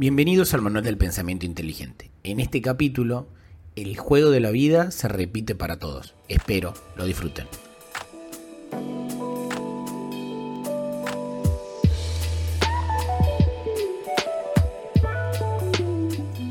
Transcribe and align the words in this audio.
Bienvenidos 0.00 0.54
al 0.54 0.62
Manual 0.62 0.82
del 0.82 0.96
Pensamiento 0.96 1.44
Inteligente. 1.44 2.10
En 2.22 2.40
este 2.40 2.62
capítulo, 2.62 3.28
el 3.76 3.98
juego 3.98 4.30
de 4.30 4.40
la 4.40 4.50
vida 4.50 4.92
se 4.92 5.08
repite 5.08 5.54
para 5.54 5.78
todos. 5.78 6.14
Espero 6.26 6.72
lo 6.96 7.04
disfruten. 7.04 7.46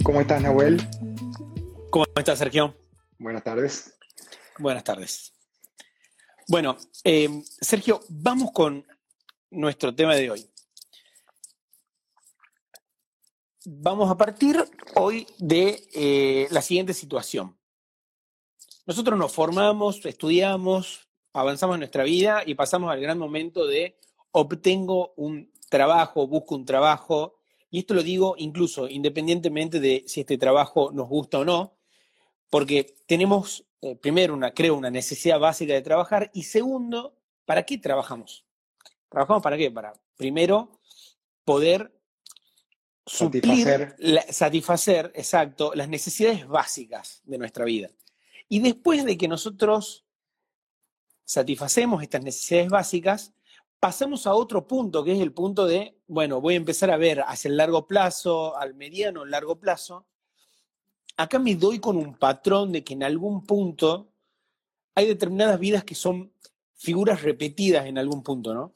¿Cómo 0.04 0.22
estás, 0.22 0.44
Nahuel? 0.44 0.80
¿Cómo 1.90 2.06
estás, 2.16 2.38
Sergio? 2.38 2.78
Buenas 3.18 3.44
tardes. 3.44 3.98
Buenas 4.60 4.84
tardes. 4.84 5.34
Bueno, 6.48 6.78
eh, 7.04 7.42
Sergio, 7.60 8.02
vamos 8.10 8.52
con 8.52 8.86
nuestro 9.50 9.96
tema 9.96 10.14
de 10.14 10.30
hoy. 10.30 10.48
Vamos 13.66 14.10
a 14.10 14.16
partir 14.16 14.58
hoy 14.96 15.28
de 15.38 15.84
eh, 15.94 16.48
la 16.50 16.62
siguiente 16.62 16.94
situación. 16.94 17.58
Nosotros 18.86 19.20
nos 19.20 19.34
formamos, 19.34 20.06
estudiamos, 20.06 21.10
avanzamos 21.34 21.76
en 21.76 21.82
nuestra 21.82 22.06
vida 22.06 22.42
y 22.46 22.56
pasamos 22.56 22.90
al 22.90 23.02
gran 23.02 23.20
momento 23.20 23.68
de 23.68 24.00
obtengo 24.32 25.14
un 25.18 25.52
trabajo, 25.70 26.26
busco 26.26 26.56
un 26.56 26.64
trabajo, 26.64 27.36
y 27.70 27.80
esto 27.80 27.94
lo 27.96 28.02
digo 28.02 28.36
incluso 28.38 28.88
independientemente 28.88 29.82
de 29.82 30.06
si 30.08 30.22
este 30.22 30.38
trabajo 30.38 30.92
nos 30.94 31.10
gusta 31.10 31.40
o 31.40 31.46
no, 31.46 31.76
porque 32.50 32.96
tenemos, 33.08 33.66
eh, 33.82 33.98
primero, 33.98 34.36
una, 34.36 34.54
creo, 34.54 34.78
una 34.78 34.90
necesidad 34.90 35.38
básica 35.38 35.74
de 35.74 35.82
trabajar, 35.82 36.32
y 36.34 36.44
segundo, 36.44 37.14
¿para 37.44 37.64
qué 37.64 37.78
trabajamos? 37.78 38.46
¿Trabajamos 39.10 39.44
para 39.44 39.58
qué? 39.58 39.70
Para, 39.70 39.94
primero, 40.16 40.80
poder 41.44 41.99
Satisfacer. 43.10 43.96
satisfacer, 44.30 45.12
exacto, 45.16 45.72
las 45.74 45.90
necesidades 45.90 46.48
básicas 46.48 47.22
de 47.26 47.38
nuestra 47.38 47.66
vida. 47.66 47.90
Y 48.48 48.60
después 48.60 49.04
de 49.04 49.18
que 49.18 49.28
nosotros 49.28 50.06
satisfacemos 51.26 52.02
estas 52.04 52.24
necesidades 52.24 52.70
básicas, 52.70 53.34
pasamos 53.80 54.28
a 54.28 54.34
otro 54.34 54.68
punto, 54.68 55.04
que 55.04 55.14
es 55.14 55.20
el 55.20 55.32
punto 55.32 55.66
de, 55.66 55.98
bueno, 56.08 56.42
voy 56.42 56.56
a 56.56 56.58
empezar 56.58 56.92
a 56.92 56.98
ver 56.98 57.22
hacia 57.22 57.50
el 57.50 57.58
largo 57.58 57.88
plazo, 57.88 58.56
al 58.58 58.76
mediano, 58.76 59.26
largo 59.26 59.60
plazo. 59.60 60.06
Acá 61.18 61.40
me 61.40 61.56
doy 61.56 61.80
con 61.80 61.98
un 61.98 62.16
patrón 62.16 62.72
de 62.72 62.84
que 62.84 62.94
en 62.94 63.04
algún 63.04 63.46
punto 63.46 64.12
hay 64.96 65.08
determinadas 65.08 65.60
vidas 65.60 65.84
que 65.84 65.96
son 65.96 66.32
figuras 66.76 67.22
repetidas 67.22 67.86
en 67.86 67.98
algún 67.98 68.24
punto, 68.24 68.54
¿no? 68.54 68.74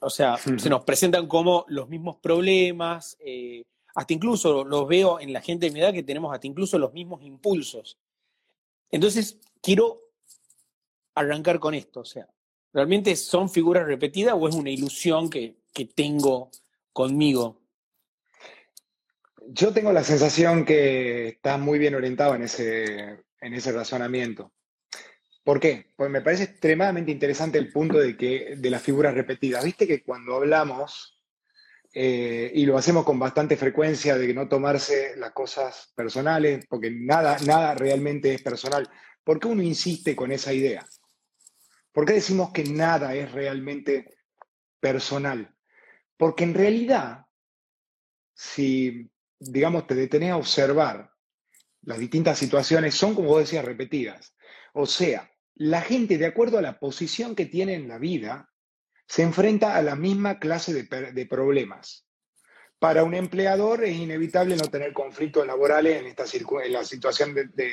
O 0.00 0.10
sea, 0.10 0.36
se 0.36 0.68
nos 0.68 0.84
presentan 0.84 1.26
como 1.26 1.64
los 1.68 1.88
mismos 1.88 2.16
problemas, 2.16 3.16
eh, 3.20 3.64
hasta 3.94 4.12
incluso 4.12 4.64
los 4.64 4.86
veo 4.86 5.18
en 5.18 5.32
la 5.32 5.40
gente 5.40 5.66
de 5.66 5.72
mi 5.72 5.80
edad 5.80 5.92
que 5.92 6.02
tenemos 6.02 6.32
hasta 6.32 6.46
incluso 6.46 6.78
los 6.78 6.92
mismos 6.92 7.22
impulsos. 7.22 7.98
Entonces, 8.90 9.38
quiero 9.62 10.00
arrancar 11.14 11.58
con 11.58 11.74
esto, 11.74 12.00
o 12.00 12.04
sea, 12.04 12.28
¿realmente 12.72 13.16
son 13.16 13.50
figuras 13.50 13.86
repetidas 13.86 14.34
o 14.38 14.48
es 14.48 14.54
una 14.54 14.70
ilusión 14.70 15.28
que, 15.28 15.56
que 15.72 15.86
tengo 15.86 16.50
conmigo? 16.92 17.60
Yo 19.48 19.72
tengo 19.72 19.92
la 19.92 20.04
sensación 20.04 20.64
que 20.64 21.28
estás 21.28 21.58
muy 21.58 21.78
bien 21.78 21.94
orientado 21.94 22.34
en 22.34 22.42
ese, 22.42 23.24
en 23.40 23.54
ese 23.54 23.72
razonamiento. 23.72 24.52
¿Por 25.48 25.60
qué? 25.60 25.86
Pues 25.96 26.10
me 26.10 26.20
parece 26.20 26.42
extremadamente 26.42 27.10
interesante 27.10 27.56
el 27.56 27.72
punto 27.72 27.98
de, 27.98 28.18
que, 28.18 28.56
de 28.58 28.68
las 28.68 28.82
figuras 28.82 29.14
repetidas. 29.14 29.64
Viste 29.64 29.86
que 29.86 30.02
cuando 30.02 30.34
hablamos, 30.34 31.22
eh, 31.94 32.52
y 32.52 32.66
lo 32.66 32.76
hacemos 32.76 33.02
con 33.02 33.18
bastante 33.18 33.56
frecuencia, 33.56 34.18
de 34.18 34.34
no 34.34 34.46
tomarse 34.46 35.16
las 35.16 35.32
cosas 35.32 35.90
personales, 35.96 36.66
porque 36.68 36.90
nada, 36.90 37.38
nada 37.46 37.74
realmente 37.74 38.34
es 38.34 38.42
personal, 38.42 38.90
¿por 39.24 39.40
qué 39.40 39.48
uno 39.48 39.62
insiste 39.62 40.14
con 40.14 40.32
esa 40.32 40.52
idea? 40.52 40.86
¿Por 41.92 42.04
qué 42.04 42.12
decimos 42.12 42.52
que 42.52 42.64
nada 42.64 43.14
es 43.14 43.32
realmente 43.32 44.18
personal? 44.78 45.56
Porque 46.18 46.44
en 46.44 46.52
realidad, 46.52 47.24
si, 48.34 49.10
digamos, 49.38 49.86
te 49.86 49.94
detenés 49.94 50.32
a 50.32 50.36
observar, 50.36 51.10
las 51.80 51.98
distintas 51.98 52.38
situaciones 52.38 52.94
son, 52.94 53.14
como 53.14 53.28
vos 53.28 53.40
decías, 53.40 53.64
repetidas. 53.64 54.34
O 54.74 54.84
sea, 54.84 55.26
la 55.58 55.80
gente, 55.82 56.18
de 56.18 56.26
acuerdo 56.26 56.58
a 56.58 56.62
la 56.62 56.78
posición 56.78 57.34
que 57.34 57.46
tiene 57.46 57.74
en 57.74 57.88
la 57.88 57.98
vida, 57.98 58.48
se 59.06 59.22
enfrenta 59.22 59.76
a 59.76 59.82
la 59.82 59.96
misma 59.96 60.38
clase 60.38 60.72
de, 60.72 61.26
problemas. 61.26 62.06
Para 62.78 63.02
un 63.02 63.14
empleador 63.14 63.84
es 63.84 63.96
inevitable 63.96 64.56
no 64.56 64.66
tener 64.66 64.92
conflictos 64.92 65.44
laborales 65.46 66.00
en, 66.00 66.06
esta 66.06 66.24
en 66.64 66.72
la 66.72 66.84
situación 66.84 67.34
de, 67.34 67.70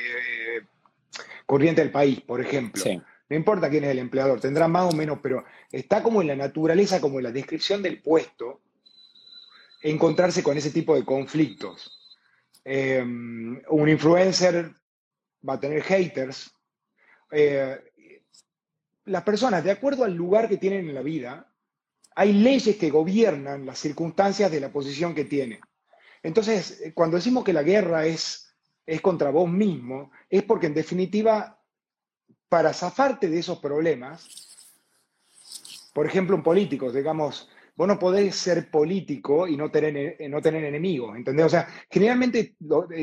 corriente 1.46 1.82
del 1.82 1.92
país, 1.92 2.22
por 2.22 2.42
ejemplo. 2.42 2.84
No 3.30 3.36
importa 3.36 3.70
quién 3.70 3.84
es 3.84 3.92
el 3.92 4.00
empleador, 4.00 4.40
tendrá 4.40 4.68
más 4.68 4.92
o 4.92 4.96
menos, 4.96 5.20
pero 5.22 5.46
está 5.72 6.02
como 6.02 6.22
en 6.22 6.28
la 6.28 6.36
naturaleza, 6.36 7.00
como 7.00 7.20
en 7.20 7.26
la 7.26 7.32
descripción 7.32 7.84
del 7.84 8.02
puesto, 8.02 8.62
encontrarse 9.82 10.42
con 10.42 10.58
ese 10.58 10.72
tipo 10.72 10.96
de 10.96 11.06
conflictos. 11.06 11.92
Eh, 12.64 13.00
un 13.02 13.90
influencer 13.90 14.72
va 15.48 15.54
a 15.54 15.60
tener 15.60 15.84
haters, 15.84 16.55
eh, 17.32 17.78
las 19.06 19.24
personas, 19.24 19.64
de 19.64 19.72
acuerdo 19.72 20.04
al 20.04 20.14
lugar 20.14 20.50
que 20.50 20.58
tienen 20.58 20.90
en 20.90 20.96
la 20.96 21.02
vida, 21.02 21.52
hay 22.16 22.34
leyes 22.34 22.78
que 22.78 22.90
gobiernan 22.90 23.66
las 23.66 23.80
circunstancias 23.80 24.50
de 24.52 24.60
la 24.60 24.72
posición 24.72 25.14
que 25.14 25.26
tienen. 25.26 25.60
Entonces, 26.24 26.82
eh, 26.82 26.94
cuando 26.94 27.18
decimos 27.18 27.44
que 27.44 27.54
la 27.54 27.64
guerra 27.64 28.06
es, 28.06 28.56
es 28.86 29.02
contra 29.02 29.30
vos 29.30 29.50
mismo, 29.50 30.12
es 30.30 30.44
porque 30.44 30.68
en 30.68 30.74
definitiva, 30.74 31.62
para 32.50 32.74
zafarte 32.74 33.30
de 33.30 33.40
esos 33.40 33.60
problemas, 33.60 34.28
por 35.94 36.06
ejemplo, 36.06 36.36
un 36.36 36.44
político, 36.44 36.92
digamos, 36.92 37.50
vos 37.76 37.88
no 37.88 38.00
podés 38.00 38.36
ser 38.36 38.70
político 38.72 39.48
y 39.48 39.58
no 39.58 39.70
tener, 39.70 40.18
no 40.30 40.42
tener 40.42 40.64
enemigos, 40.64 41.16
¿entendés? 41.16 41.46
O 41.46 41.50
sea, 41.50 41.68
generalmente 41.90 42.56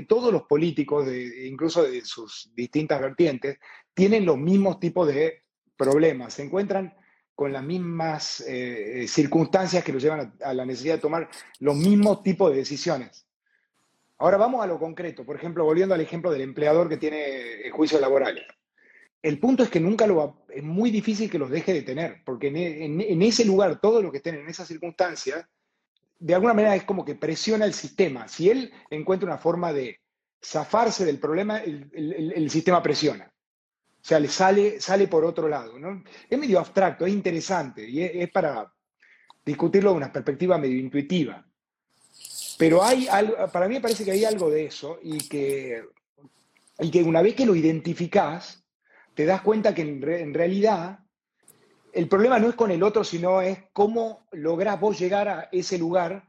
todos 0.09 0.33
los 0.33 0.43
políticos, 0.45 1.07
incluso 1.45 1.83
de 1.85 2.03
sus 2.05 2.51
distintas 2.55 3.01
vertientes, 3.01 3.59
tienen 3.95 4.25
los 4.25 4.39
mismos 4.39 4.81
tipos 4.81 5.07
de 5.09 5.43
problemas, 5.77 6.35
se 6.35 6.43
encuentran 6.45 6.95
con 7.35 7.53
las 7.53 7.65
mismas 7.65 8.43
eh, 8.47 9.07
circunstancias 9.09 9.83
que 9.83 9.93
los 9.93 10.03
llevan 10.03 10.35
a, 10.43 10.55
la 10.55 10.65
necesidad 10.65 10.95
de 10.95 11.01
tomar 11.01 11.29
los 11.59 11.77
mismos 11.77 12.23
tipos 12.23 12.51
de 12.51 12.59
decisiones. 12.59 13.27
Ahora 14.19 14.37
vamos 14.37 14.63
a 14.63 14.67
lo 14.67 14.79
concreto, 14.79 15.25
por 15.25 15.37
ejemplo, 15.37 15.65
volviendo 15.65 15.95
al 15.95 16.01
ejemplo 16.01 16.31
del 16.31 16.43
empleador 16.43 16.89
que 16.89 16.97
tiene 16.97 17.71
juicios 17.73 18.01
laborales. 18.01 18.45
El 19.23 19.39
punto 19.39 19.63
es 19.63 19.71
que 19.71 19.81
nunca 19.81 20.07
lo 20.07 20.17
va, 20.17 20.35
es 20.49 20.65
muy 20.65 20.91
difícil 20.91 21.31
que 21.31 21.39
los 21.39 21.51
deje 21.51 21.73
de 21.73 21.83
tener, 21.83 22.23
porque 22.25 22.49
en, 22.49 23.23
ese 23.23 23.45
lugar, 23.45 23.81
todo 23.81 24.03
lo 24.03 24.11
que 24.11 24.17
estén 24.19 24.35
en 24.35 24.49
esa 24.49 24.67
circunstancia, 24.67 25.49
de 26.19 26.35
alguna 26.35 26.55
manera 26.55 26.75
es 26.75 26.85
como 26.85 27.05
que 27.05 27.15
presiona 27.15 27.65
el 27.65 27.75
sistema. 27.75 28.27
Si 28.27 28.51
él 28.51 28.73
encuentra 28.91 29.29
una 29.29 29.39
forma 29.39 29.73
de 29.73 30.01
zafarse 30.45 31.05
del 31.05 31.21
problema, 31.21 31.59
el 31.59 32.51
sistema 32.51 32.83
presiona. 32.83 33.33
O 34.03 34.05
sea, 34.05 34.19
le 34.19 34.27
sale, 34.27 34.81
sale 34.81 35.07
por 35.07 35.25
otro 35.25 35.49
lado. 35.49 35.79
¿no? 35.79 36.03
Es 36.29 36.39
medio 36.39 36.59
abstracto, 36.59 37.07
es 37.07 37.13
interesante 37.13 37.89
y 37.89 38.03
es, 38.03 38.31
para 38.33 38.73
discutirlo 39.45 39.91
de 39.91 39.97
una 39.97 40.13
perspectiva 40.13 40.59
medio 40.59 40.79
intuitiva. 40.79 41.47
Pero 42.59 42.83
hay 42.83 43.07
algo, 43.07 43.37
para 43.53 43.69
mí 43.69 43.75
me 43.75 43.81
parece 43.81 44.05
que 44.05 44.11
hay 44.11 44.25
algo 44.25 44.51
de 44.51 44.67
eso 44.67 44.99
y 45.03 45.29
que, 45.29 45.85
y 46.81 46.91
que 46.91 47.03
una 47.03 47.23
vez 47.23 47.35
que 47.35 47.47
lo 47.47 47.55
identificás, 47.55 48.62
te 49.15 49.27
das 49.27 49.43
cuenta 49.43 49.75
que 49.75 49.83
en, 49.83 50.35
realidad 50.35 51.01
el 51.93 52.09
problema 52.09 52.39
no 52.39 52.49
es 52.49 52.55
con 52.55 52.71
el 52.71 52.83
otro, 52.83 53.05
sino 53.05 53.43
es 53.43 53.59
cómo 53.73 54.27
lográs 54.33 54.81
vos 54.81 54.99
llegar 54.99 55.29
a 55.29 55.49
ese 55.53 55.79
lugar 55.79 56.29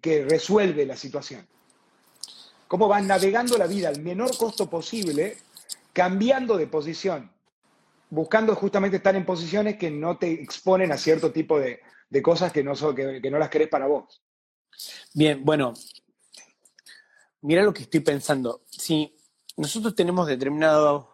que 0.00 0.24
resuelve 0.24 0.86
la 0.86 0.96
situación. 0.96 1.46
Cómo 2.68 2.88
vas 2.88 3.04
navegando 3.04 3.58
la 3.58 3.66
vida 3.66 3.88
al 3.88 4.00
menor 4.00 4.36
costo 4.36 4.70
posible 4.70 5.36
cambiando 5.92 6.56
de 6.56 6.66
posición, 6.66 7.30
buscando 8.08 8.54
justamente 8.54 8.96
estar 8.96 9.14
en 9.14 9.26
posiciones 9.26 9.76
que 9.76 9.90
no 9.90 10.16
te 10.18 10.32
exponen 10.32 10.90
a 10.92 10.96
cierto 10.96 11.32
tipo 11.32 11.58
de, 11.58 11.80
cosas 12.22 12.52
que 12.52 12.62
no, 12.62 12.74
que, 12.94 13.30
no 13.30 13.38
las 13.38 13.50
querés 13.50 13.68
para 13.68 13.86
vos. 13.86 14.22
Bien, 15.12 15.44
bueno, 15.44 15.74
mira 17.42 17.62
lo 17.62 17.74
que 17.74 17.82
estoy 17.82 18.00
pensando. 18.00 18.62
Si 18.70 19.14
nosotros 19.56 19.94
tenemos 19.94 20.26
determinados, 20.26 21.06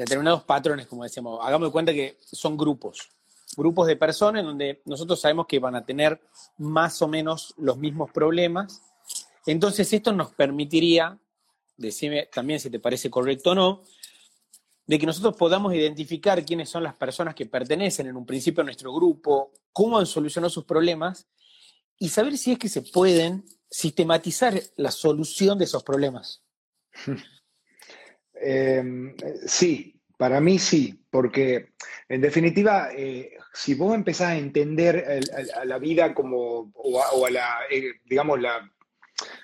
determinados 0.00 0.42
patrones, 0.44 0.86
como 0.86 1.04
decíamos, 1.04 1.40
hagamos 1.42 1.68
de 1.68 1.72
cuenta 1.72 1.92
que 1.92 2.18
son 2.20 2.56
grupos, 2.56 3.08
grupos 3.56 3.86
de 3.86 3.96
personas 3.96 4.40
en 4.40 4.46
donde 4.46 4.82
nosotros 4.84 5.20
sabemos 5.20 5.46
que 5.46 5.58
van 5.58 5.76
a 5.76 5.84
tener 5.84 6.20
más 6.58 7.00
o 7.02 7.08
menos 7.08 7.54
los 7.56 7.78
mismos 7.78 8.10
problemas. 8.10 8.82
Entonces 9.46 9.92
esto 9.92 10.12
nos 10.12 10.32
permitiría 10.32 11.18
decime 11.80 12.28
también 12.32 12.60
si 12.60 12.70
te 12.70 12.78
parece 12.78 13.10
correcto 13.10 13.50
o 13.50 13.54
no, 13.54 13.82
de 14.86 14.98
que 14.98 15.06
nosotros 15.06 15.36
podamos 15.36 15.74
identificar 15.74 16.44
quiénes 16.44 16.68
son 16.68 16.82
las 16.82 16.94
personas 16.94 17.34
que 17.34 17.46
pertenecen 17.46 18.06
en 18.06 18.16
un 18.16 18.26
principio 18.26 18.60
a 18.60 18.64
nuestro 18.64 18.92
grupo, 18.92 19.52
cómo 19.72 19.98
han 19.98 20.06
solucionado 20.06 20.50
sus 20.50 20.64
problemas 20.64 21.26
y 21.98 22.08
saber 22.08 22.36
si 22.36 22.52
es 22.52 22.58
que 22.58 22.68
se 22.68 22.82
pueden 22.82 23.44
sistematizar 23.70 24.60
la 24.76 24.90
solución 24.90 25.58
de 25.58 25.64
esos 25.64 25.82
problemas. 25.82 26.42
Em, 28.40 29.14
sí, 29.46 30.00
para 30.16 30.40
mí 30.40 30.58
sí, 30.58 31.04
porque 31.10 31.72
en 32.08 32.20
definitiva, 32.20 32.88
eh, 32.92 33.36
si 33.52 33.74
vos 33.74 33.94
empezás 33.94 34.28
a 34.28 34.38
entender 34.38 35.22
a, 35.54 35.64
la 35.64 35.78
vida 35.78 36.14
como, 36.14 36.72
o 36.74 37.26
a, 37.26 37.30
la, 37.30 37.58
eh, 37.70 37.92
digamos, 38.04 38.40
la, 38.40 38.70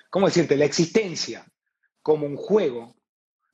¿cómo 0.09 0.27
decirte?, 0.27 0.57
la 0.57 0.65
existencia 0.65 1.45
como 2.01 2.25
un 2.25 2.37
juego, 2.37 2.95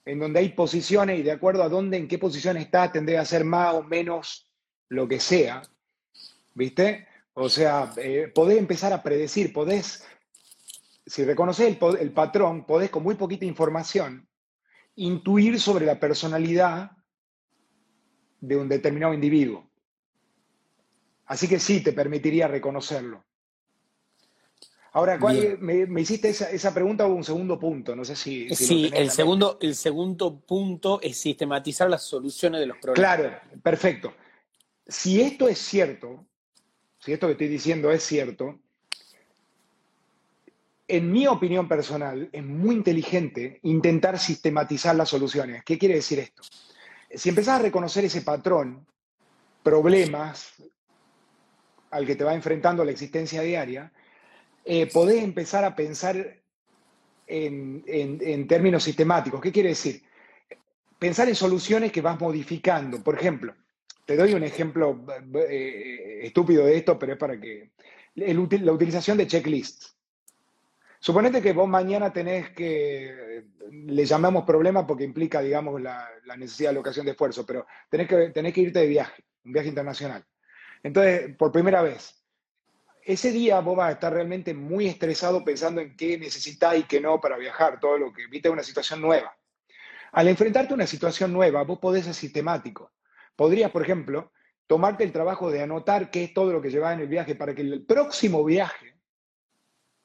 en 0.06 0.19
donde 0.19 0.40
hay 0.40 0.50
posiciones 0.50 1.19
y 1.19 1.24
de 1.24 1.31
acuerdo 1.31 1.63
a 1.63 1.69
dónde, 1.69 1.98
en 1.98 2.07
qué 2.07 2.18
posición 2.18 2.57
está, 2.57 2.92
tendré 2.92 3.18
a 3.18 3.25
ser 3.25 3.44
más 3.46 3.74
o 3.74 3.84
menos 3.84 4.50
lo 4.89 5.07
que 5.07 5.19
sea, 5.19 5.62
¿viste? 6.54 7.07
O 7.34 7.50
sea, 7.50 7.92
eh, 7.98 8.31
podés 8.34 8.57
empezar 8.57 8.94
a 8.94 9.01
predecir, 9.01 9.51
podés, 9.54 10.06
si 11.06 11.24
reconoces 11.25 11.78
el, 12.00 12.12
patrón, 12.12 12.66
podés 12.66 12.89
con 12.89 13.04
muy 13.04 13.16
poquita 13.16 13.46
información 13.46 14.28
intuir 14.95 15.60
sobre 15.60 15.86
la 15.86 16.00
personalidad 16.00 16.92
de 18.40 18.57
un 18.57 18.68
determinado 18.68 19.13
individuo. 19.13 19.69
Así 21.25 21.48
que 21.48 21.60
sí, 21.60 21.81
te 21.81 21.94
permitiría 21.94 22.48
reconocerlo. 22.48 23.24
Ahora, 24.95 25.18
me, 25.60 26.01
hiciste 26.01 26.30
esa, 26.30 26.74
pregunta 26.74 27.07
o 27.07 27.13
un 27.16 27.24
segundo 27.24 27.57
punto? 27.57 27.95
No 27.95 28.06
sé 28.06 28.16
si. 28.16 28.54
sí, 28.54 28.92
el, 28.94 29.10
segundo, 29.10 29.57
el 29.60 29.74
segundo 29.74 30.40
punto 30.42 31.01
es 31.01 31.18
sistematizar 31.18 31.89
las 31.89 32.04
soluciones 32.04 32.60
de 32.60 32.68
los 32.68 32.78
problemas. 32.78 33.16
Claro, 33.18 33.39
perfecto. 33.63 34.13
Si 34.86 35.19
esto 35.19 35.48
es 35.48 35.57
cierto, 35.57 36.28
si 37.00 37.12
esto 37.12 37.25
que 37.25 37.31
estoy 37.31 37.48
diciendo 37.48 37.92
es 37.92 38.04
cierto, 38.04 38.60
en 40.88 41.12
mi 41.12 41.28
opinión 41.28 41.68
personal, 41.68 42.30
es 42.32 42.44
muy 42.44 42.76
inteligente 42.76 43.60
intentar 43.64 44.20
sistematizar 44.20 44.96
las 44.96 45.10
soluciones. 45.10 45.64
¿Qué 45.64 45.78
quiere 45.78 45.96
decir 45.96 46.20
esto? 46.20 46.44
Si 47.10 47.30
empezás 47.30 47.60
a 47.60 47.64
reconocer 47.64 48.06
ese 48.06 48.22
patrón, 48.22 48.86
problemas 49.62 50.54
al 51.92 52.06
que 52.06 52.16
te 52.16 52.24
va 52.24 52.34
enfrentando 52.34 52.84
la 52.84 52.92
existencia 52.92 53.42
diaria, 53.42 53.92
eh, 54.66 54.88
podés 54.88 55.24
empezar 55.24 55.64
a 55.64 55.76
pensar 55.76 56.42
en, 57.28 58.48
términos 58.48 58.84
sistemáticos. 58.84 59.40
¿Qué 59.42 59.52
quiere 59.52 59.70
decir? 59.70 60.04
Pensar 61.00 61.30
en 61.30 61.36
soluciones 61.36 61.92
que 61.92 62.02
vas 62.02 62.20
modificando. 62.20 63.02
Por 63.02 63.16
ejemplo, 63.16 63.56
te 64.06 64.18
doy 64.18 64.34
un 64.34 64.44
ejemplo 64.44 65.06
eh, 65.50 66.22
estúpido 66.24 66.66
de 66.66 66.78
esto, 66.78 66.98
pero 67.00 67.14
es 67.14 67.20
para 67.20 67.40
que... 67.40 67.72
la 68.16 68.72
utilización 68.72 69.18
de 69.18 69.28
checklists. 69.28 69.96
Suponete 71.04 71.42
que 71.42 71.52
vos 71.52 71.68
mañana 71.68 72.14
tenés 72.14 72.52
que, 72.52 73.44
le 73.70 74.06
llamamos 74.06 74.46
problema 74.46 74.88
porque 74.88 75.04
implica, 75.04 75.42
digamos, 75.42 75.82
la, 75.82 76.10
necesidad 76.38 76.70
de 76.70 76.76
alocación 76.76 77.06
de 77.06 77.12
esfuerzo, 77.12 77.46
pero 77.46 77.68
tenés 77.90 78.08
que, 78.08 78.30
tenés 78.30 78.54
que 78.54 78.62
irte 78.62 78.80
de 78.80 78.88
viaje, 78.88 79.22
un 79.44 79.52
viaje 79.52 79.68
internacional. 79.68 80.24
Entonces, 80.82 81.36
por 81.36 81.52
primera 81.52 81.82
vez, 81.82 82.24
ese 83.04 83.34
día 83.34 83.60
vos 83.60 83.76
vas 83.76 83.90
a 83.90 83.92
estar 83.92 84.14
realmente 84.14 84.54
muy 84.54 84.88
estresado 84.88 85.44
pensando 85.44 85.82
en 85.82 85.98
qué 85.98 86.18
necesitas 86.18 86.78
y 86.78 86.84
qué 86.84 87.02
no 87.02 87.20
para 87.20 87.36
viajar, 87.36 87.82
todo 87.82 87.98
lo 87.98 88.14
que 88.14 88.28
viste 88.28 88.50
una 88.50 88.64
situación 88.64 89.02
nueva. 89.02 89.36
Al 90.14 90.30
enfrentarte 90.30 90.72
a 90.72 90.76
una 90.76 90.88
situación 90.88 91.34
nueva, 91.34 91.64
vos 91.64 91.80
podés 91.80 92.06
ser 92.06 92.14
sistemático. 92.14 92.94
Podrías, 93.36 93.72
por 93.72 93.82
ejemplo, 93.82 94.32
tomarte 94.68 95.04
el 95.04 95.12
trabajo 95.12 95.52
de 95.52 95.64
anotar 95.64 96.12
qué 96.12 96.24
es 96.24 96.34
todo 96.34 96.54
lo 96.54 96.62
que 96.62 96.72
llevas 96.72 96.94
en 96.94 97.02
el 97.02 97.10
viaje 97.10 97.36
para 97.36 97.54
que 97.54 97.62
el 97.64 97.86
próximo 97.86 98.46
viaje, 98.46 98.93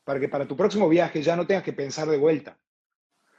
para 0.09 0.19
que 0.19 0.31
para 0.31 0.49
tu 0.49 0.57
próximo 0.57 0.89
viaje 0.89 1.21
ya 1.21 1.37
no 1.37 1.47
tengas 1.47 1.63
que 1.63 1.75
pensar 1.75 2.09
de 2.09 2.17
vuelta. 2.17 2.59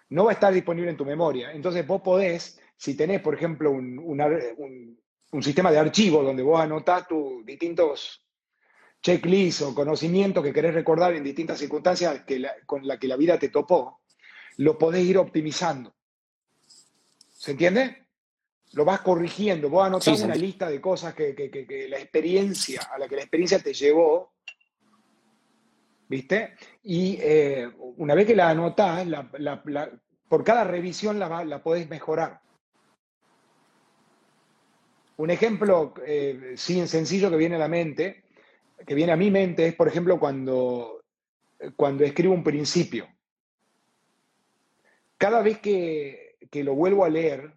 No 0.09 0.25
va 0.25 0.29
a 0.29 0.33
estar 0.35 0.53
disponible 0.53 0.91
en 0.91 0.97
tu 0.97 1.03
memoria. 1.03 1.51
Entonces 1.51 1.87
vos 1.87 1.99
podés, 1.99 2.61
si 2.77 2.93
tenés, 2.95 3.21
por 3.21 3.33
ejemplo, 3.33 3.71
un, 3.71 5.01
sistema 5.41 5.71
de 5.71 5.79
archivos 5.79 6.23
donde 6.23 6.43
vos 6.43 6.61
anotás 6.61 7.07
tus 7.07 7.43
distintos 7.43 8.23
checklists 9.01 9.63
o 9.63 9.73
conocimientos 9.73 10.43
que 10.43 10.53
querés 10.53 10.75
recordar 10.75 11.15
en 11.15 11.23
distintas 11.23 11.57
circunstancias 11.57 12.21
que 12.21 12.47
con 12.67 12.85
las 12.85 12.99
que 12.99 13.07
la 13.07 13.17
vida 13.17 13.39
te 13.39 13.49
topó, 13.49 14.01
lo 14.57 14.77
podés 14.77 15.05
ir 15.05 15.17
optimizando. 15.17 15.95
¿Se 17.33 17.49
entiende? 17.49 18.09
lo 18.73 18.85
vas 18.85 19.01
corrigiendo, 19.01 19.69
vos 19.69 19.85
anotás 19.85 20.21
una 20.21 20.35
lista 20.35 20.69
de 20.69 20.79
cosas 20.79 21.15
que, 21.15 21.87
la 21.89 21.97
experiencia, 21.97 22.81
a 22.93 22.99
la 22.99 23.07
que 23.07 23.15
la 23.15 23.21
experiencia 23.21 23.59
te 23.59 23.73
llevó, 23.73 24.33
¿viste? 26.09 26.55
Y 26.83 27.17
eh, 27.21 27.71
una 27.97 28.15
vez 28.15 28.25
que 28.25 28.35
la 28.35 28.49
anotás, 28.49 29.07
por 30.27 30.43
cada 30.43 30.65
revisión 30.65 31.19
la, 31.19 31.45
la 31.45 31.63
podés 31.63 31.87
mejorar. 31.87 32.41
Un 35.17 35.29
ejemplo 35.29 35.93
eh, 36.05 36.55
sencillo 36.55 37.29
que 37.29 37.37
viene 37.37 37.55
a 37.55 37.59
la 37.59 37.67
mente, 37.67 38.23
que 38.85 38.95
viene 38.95 39.11
a 39.11 39.17
mi 39.17 39.29
mente, 39.29 39.67
es 39.67 39.75
por 39.75 39.87
ejemplo 39.87 40.19
cuando, 40.19 41.03
cuando 41.75 42.03
escribo 42.03 42.33
un 42.33 42.43
principio. 42.43 43.07
Cada 45.17 45.41
vez 45.41 45.59
que, 45.59 46.37
lo 46.53 46.73
vuelvo 46.73 47.05
a 47.05 47.09
leer, 47.09 47.53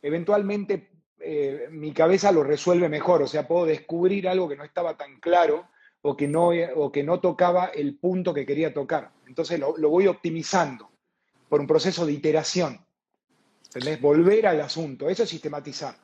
eventualmente 0.00 0.88
eh, 1.18 1.66
mi 1.70 1.92
cabeza 1.92 2.30
lo 2.30 2.44
resuelve 2.44 2.88
mejor, 2.88 3.22
o 3.22 3.26
sea, 3.26 3.46
puedo 3.46 3.66
descubrir 3.66 4.28
algo 4.28 4.48
que 4.48 4.56
no 4.56 4.64
estaba 4.64 4.96
tan 4.96 5.18
claro 5.18 5.68
o 6.02 6.16
que 6.16 6.28
no, 6.28 6.50
o 6.76 6.92
que 6.92 7.02
no 7.02 7.20
tocaba 7.20 7.66
el 7.66 7.96
punto 7.96 8.32
que 8.32 8.46
quería 8.46 8.72
tocar. 8.72 9.10
Entonces 9.26 9.58
lo, 9.58 9.74
voy 9.90 10.06
optimizando 10.06 10.90
por 11.48 11.60
un 11.60 11.66
proceso 11.66 12.06
de 12.06 12.12
iteración. 12.12 12.84
¿Entendés? 13.66 14.00
Volver 14.00 14.46
al 14.46 14.60
asunto, 14.60 15.08
eso 15.08 15.24
es 15.24 15.28
sistematizar. 15.28 15.94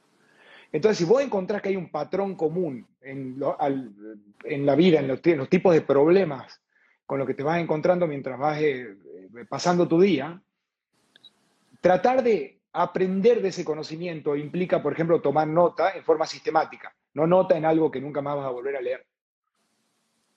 Entonces, 0.73 0.99
si 0.99 1.05
vos 1.05 1.23
encontrás 1.23 1.63
que 1.63 1.69
hay 1.69 1.77
un 1.77 1.91
patrón 1.91 2.35
común 2.35 2.87
en, 3.01 3.39
la 3.39 4.75
vida, 4.75 4.99
en 4.99 5.09
los, 5.09 5.49
tipos 5.49 5.73
de 5.73 5.83
problemas 5.83 6.61
con 7.07 7.19
los 7.19 7.27
que 7.27 7.35
te 7.35 7.45
vas 7.45 7.61
encontrando 7.61 8.07
mientras 8.07 8.39
vas 8.39 8.61
eh, 8.61 8.83
eh, 8.83 9.45
pasando 9.49 9.87
tu 9.87 10.01
día, 10.01 10.43
tratar 11.81 12.23
de 12.23 12.61
aprender 12.73 13.41
de 13.41 13.49
ese 13.51 13.65
conocimiento 13.65 14.35
implica, 14.35 14.83
por 14.83 14.93
ejemplo, 14.93 15.21
tomar 15.21 15.47
nota 15.47 15.93
en 15.93 16.03
forma 16.03 16.27
sistemática, 16.27 16.95
no 17.15 17.27
nota 17.27 17.57
en 17.57 17.65
algo 17.65 17.91
que 17.91 18.01
nunca 18.01 18.21
más 18.21 18.37
vas 18.37 18.47
a 18.47 18.51
volver 18.51 18.77
a 18.77 18.81
leer, 18.81 19.07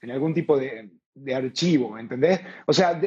en 0.02 0.12
algún 0.12 0.34
tipo 0.34 0.58
de, 0.58 0.92
archivo, 1.36 1.98
¿entendés? 1.98 2.42
O 2.68 2.74
sea, 2.74 3.02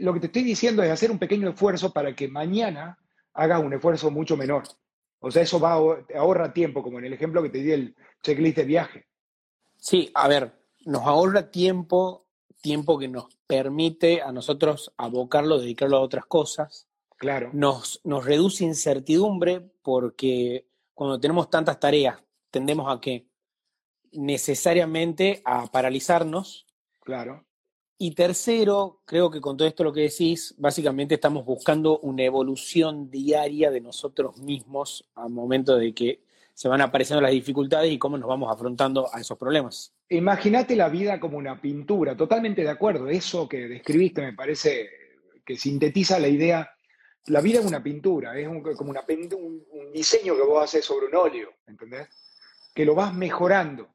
lo 0.00 0.12
que 0.12 0.20
te 0.20 0.26
estoy 0.26 0.42
diciendo 0.42 0.82
es 0.82 0.90
hacer 0.90 1.10
un 1.10 1.18
pequeño 1.18 1.48
esfuerzo 1.50 1.92
para 1.92 2.14
que 2.14 2.28
mañana 2.28 2.98
hagas 3.32 3.62
un 3.62 3.72
esfuerzo 3.72 4.10
mucho 4.10 4.36
menor. 4.36 4.64
O 5.20 5.30
sea, 5.30 5.42
eso 5.42 5.60
va 5.60 5.74
a, 5.74 6.18
ahorra 6.18 6.52
tiempo, 6.52 6.82
como 6.82 6.98
en 6.98 7.06
el 7.06 7.12
ejemplo 7.12 7.42
que 7.42 7.50
te 7.50 7.58
di 7.58 7.70
el 7.70 7.96
checklist 8.22 8.56
de 8.58 8.64
viaje. 8.64 9.06
Sí, 9.76 10.10
a 10.14 10.26
ver, 10.28 10.52
nos 10.84 11.02
ahorra 11.02 11.50
tiempo, 11.50 12.26
tiempo 12.60 12.98
que 12.98 13.08
nos 13.08 13.26
permite 13.46 14.20
a 14.20 14.32
nosotros 14.32 14.92
abocarlo, 14.96 15.60
dedicarlo 15.60 15.98
a 15.98 16.00
otras 16.00 16.26
cosas 16.26 16.88
Claro. 17.16 17.50
Nos, 17.52 18.00
nos 18.04 18.24
reduce 18.24 18.64
incertidumbre 18.64 19.60
porque 19.82 20.66
cuando 20.92 21.18
tenemos 21.18 21.48
tantas 21.48 21.78
tareas 21.80 22.22
tendemos 22.50 22.94
a 22.94 23.00
que 23.00 23.26
necesariamente 24.14 25.42
a 25.44 25.66
paralizarnos. 25.66 26.66
Claro. 27.00 27.44
Y 27.96 28.12
tercero, 28.12 29.00
creo 29.04 29.30
que 29.30 29.40
con 29.40 29.56
todo 29.56 29.68
esto 29.68 29.84
lo 29.84 29.92
que 29.92 30.02
decís, 30.02 30.54
básicamente 30.58 31.14
estamos 31.14 31.44
buscando 31.44 31.98
una 32.00 32.22
evolución 32.24 33.10
diaria 33.10 33.70
de 33.70 33.80
nosotros 33.80 34.38
mismos 34.38 35.08
al 35.14 35.30
momento 35.30 35.76
de 35.76 35.94
que 35.94 36.20
se 36.52 36.68
van 36.68 36.80
apareciendo 36.80 37.20
las 37.20 37.32
dificultades 37.32 37.92
y 37.92 37.98
cómo 37.98 38.18
nos 38.18 38.28
vamos 38.28 38.52
afrontando 38.52 39.08
a 39.12 39.20
esos 39.20 39.38
problemas. 39.38 39.92
Imagínate 40.08 40.76
la 40.76 40.88
vida 40.88 41.18
como 41.20 41.38
una 41.38 41.60
pintura, 41.60 42.16
totalmente 42.16 42.62
de 42.62 42.70
acuerdo. 42.70 43.08
Eso 43.08 43.48
que 43.48 43.68
describiste 43.68 44.22
me 44.22 44.32
parece 44.32 44.88
que 45.44 45.56
sintetiza 45.56 46.18
la 46.18 46.28
idea 46.28 46.74
la 47.26 47.40
vida 47.40 47.60
es 47.60 47.66
una 47.66 47.82
pintura, 47.82 48.38
es 48.38 48.46
como 48.76 48.90
una, 48.90 49.02
un, 49.08 49.64
un, 49.70 49.92
diseño 49.92 50.36
que 50.36 50.42
vos 50.42 50.62
haces 50.62 50.84
sobre 50.84 51.06
un 51.06 51.14
óleo, 51.14 51.54
¿entendés? 51.66 52.08
Que 52.74 52.84
lo 52.84 52.94
vas 52.94 53.14
mejorando. 53.14 53.88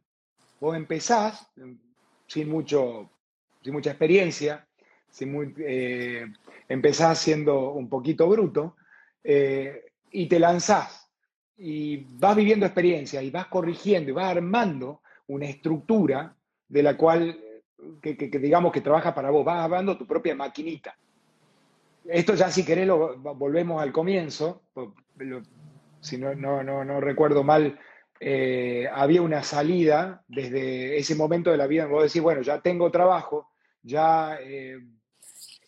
Vos 0.60 0.76
empezás 0.76 1.48
sin, 2.28 2.50
mucho, 2.50 3.10
sin 3.64 3.74
mucha 3.74 3.92
experiencia, 3.92 4.68
sin 5.10 5.56
eh, 5.60 6.26
empezás 6.68 7.20
siendo 7.20 7.72
un 7.72 7.90
poquito 7.90 8.28
bruto 8.28 8.76
eh, 9.24 9.86
y 10.12 10.28
te 10.28 10.40
lanzás 10.40 11.10
y 11.58 11.98
vas 12.18 12.36
viviendo 12.36 12.66
experiencia 12.66 13.22
y 13.22 13.30
vas 13.30 13.48
corrigiendo 13.48 14.12
y 14.12 14.14
vas 14.14 14.32
armando 14.32 15.02
una 15.28 15.46
estructura 15.46 16.34
de 16.68 16.84
la 16.84 16.96
cual, 16.96 17.38
que, 18.02 18.14
digamos 18.14 18.72
que 18.72 18.82
trabaja 18.82 19.14
para 19.14 19.30
vos, 19.30 19.44
vas 19.44 19.66
armando 19.66 19.98
tu 19.98 20.08
propia 20.08 20.36
maquinita. 20.36 20.96
Esto 22.06 22.34
ya 22.34 22.50
si 22.50 22.64
querés 22.64 22.88
lo, 22.88 23.18
volvemos 23.18 23.82
al 23.82 23.92
comienzo, 23.92 24.62
si 26.00 26.18
no, 26.18 26.34
no, 26.34 27.02
recuerdo 27.02 27.44
mal, 27.44 27.78
eh, 28.22 28.86
había 28.92 29.22
una 29.22 29.44
salida 29.44 30.26
desde 30.28 30.98
ese 30.98 31.16
momento 31.16 31.52
de 31.52 31.58
la 31.58 31.68
vida, 31.68 31.86
vos 31.86 32.04
decís, 32.04 32.22
bueno, 32.22 32.42
ya 32.42 32.62
tengo 32.62 32.92
trabajo, 32.92 33.52
ya 33.82 34.38
eh, 34.42 34.78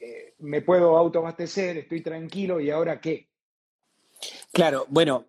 eh, 0.01 0.36
me 0.39 0.62
puedo 0.62 0.98
autoabastecer, 0.98 1.77
estoy 1.77 2.01
tranquilo, 2.01 2.60
¿y 2.60 2.70
ahora 2.70 3.00
qué? 3.00 3.29
Claro, 4.51 4.86
bueno, 4.89 5.27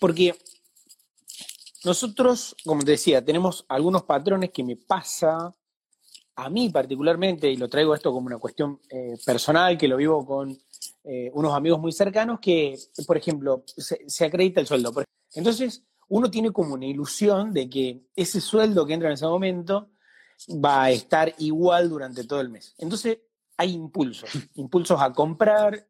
porque 0.00 0.34
nosotros, 1.84 2.54
como 2.62 2.82
te 2.82 2.92
decía, 2.92 3.24
tenemos 3.24 3.64
algunos 3.68 4.02
patrones 4.02 4.50
que 4.50 4.64
me 4.64 4.76
pasa 4.76 5.54
a 6.34 6.50
mí 6.50 6.68
particularmente, 6.68 7.50
y 7.50 7.56
lo 7.56 7.70
traigo 7.70 7.94
esto 7.94 8.12
como 8.12 8.26
una 8.26 8.38
cuestión 8.38 8.80
personal, 9.24 9.78
que 9.78 9.88
lo 9.88 9.96
vivo 9.96 10.24
con 10.24 10.56
unos 11.04 11.54
amigos 11.54 11.80
muy 11.80 11.92
cercanos, 11.92 12.38
que, 12.40 12.78
por 13.06 13.16
ejemplo, 13.16 13.64
se, 13.66 14.08
se 14.08 14.24
acredita 14.24 14.60
el 14.60 14.66
sueldo. 14.66 14.92
Entonces, 15.34 15.84
uno 16.12 16.30
tiene 16.30 16.52
como 16.52 16.74
una 16.74 16.84
ilusión 16.84 17.54
de 17.54 17.70
que 17.70 18.02
ese 18.14 18.38
sueldo 18.42 18.84
que 18.84 18.92
entra 18.92 19.08
en 19.08 19.14
ese 19.14 19.24
momento 19.24 19.88
va 20.62 20.84
a 20.84 20.90
estar 20.90 21.34
igual 21.38 21.88
durante 21.88 22.24
todo 22.24 22.42
el 22.42 22.50
mes. 22.50 22.74
Entonces 22.76 23.20
hay 23.56 23.72
impulsos, 23.72 24.28
impulsos 24.56 25.00
a 25.00 25.10
comprar 25.14 25.88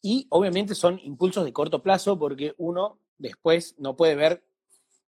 y 0.00 0.26
obviamente 0.30 0.74
son 0.74 0.98
impulsos 1.04 1.44
de 1.44 1.52
corto 1.52 1.80
plazo 1.80 2.18
porque 2.18 2.52
uno 2.58 2.98
después 3.16 3.76
no 3.78 3.96
puede 3.96 4.16
ver, 4.16 4.42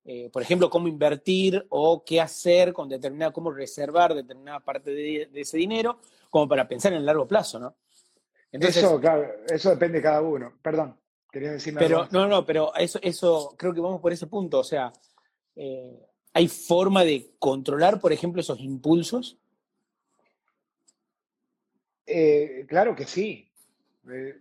eh, 0.05 0.31
por 0.33 0.43
ejemplo, 0.43 0.71
cómo 0.71 0.87
invertir 0.87 1.67
o 1.71 2.05
qué 2.05 2.21
hacer 2.21 2.73
con 2.73 2.89
determinada, 2.89 3.33
cómo 3.33 3.51
reservar 3.51 4.15
determinada 4.15 4.61
parte 4.61 4.93
de, 4.93 5.29
ese 5.35 5.57
dinero, 5.57 5.99
como 6.31 6.47
para 6.47 6.69
pensar 6.69 6.93
en 6.93 6.99
el 6.99 7.07
largo 7.07 7.27
plazo, 7.27 7.59
¿no? 7.59 7.75
eso, 8.53 9.01
claro, 9.01 9.29
eso 9.49 9.71
depende 9.71 9.99
de 9.99 10.03
cada 10.03 10.23
uno. 10.23 10.53
Perdón. 10.63 10.97
Pero, 11.79 12.09
no, 12.13 12.29
no, 12.29 12.47
pero 12.47 12.75
eso, 12.77 13.01
eso, 13.03 13.55
creo 13.59 13.75
que 13.75 13.81
vamos 13.81 14.01
por 14.01 14.13
ese 14.13 14.29
punto. 14.29 14.61
O 14.61 14.65
sea, 14.65 14.93
eh, 15.57 15.99
¿hay 16.33 16.47
forma 16.47 17.03
de 17.03 17.33
controlar, 17.39 18.01
por 18.01 18.13
ejemplo, 18.13 18.41
esos 18.41 18.61
impulsos? 18.61 19.37
Eh, 22.07 22.65
claro 22.69 22.95
que 22.95 23.05
sí. 23.05 23.51
Eh, 24.09 24.37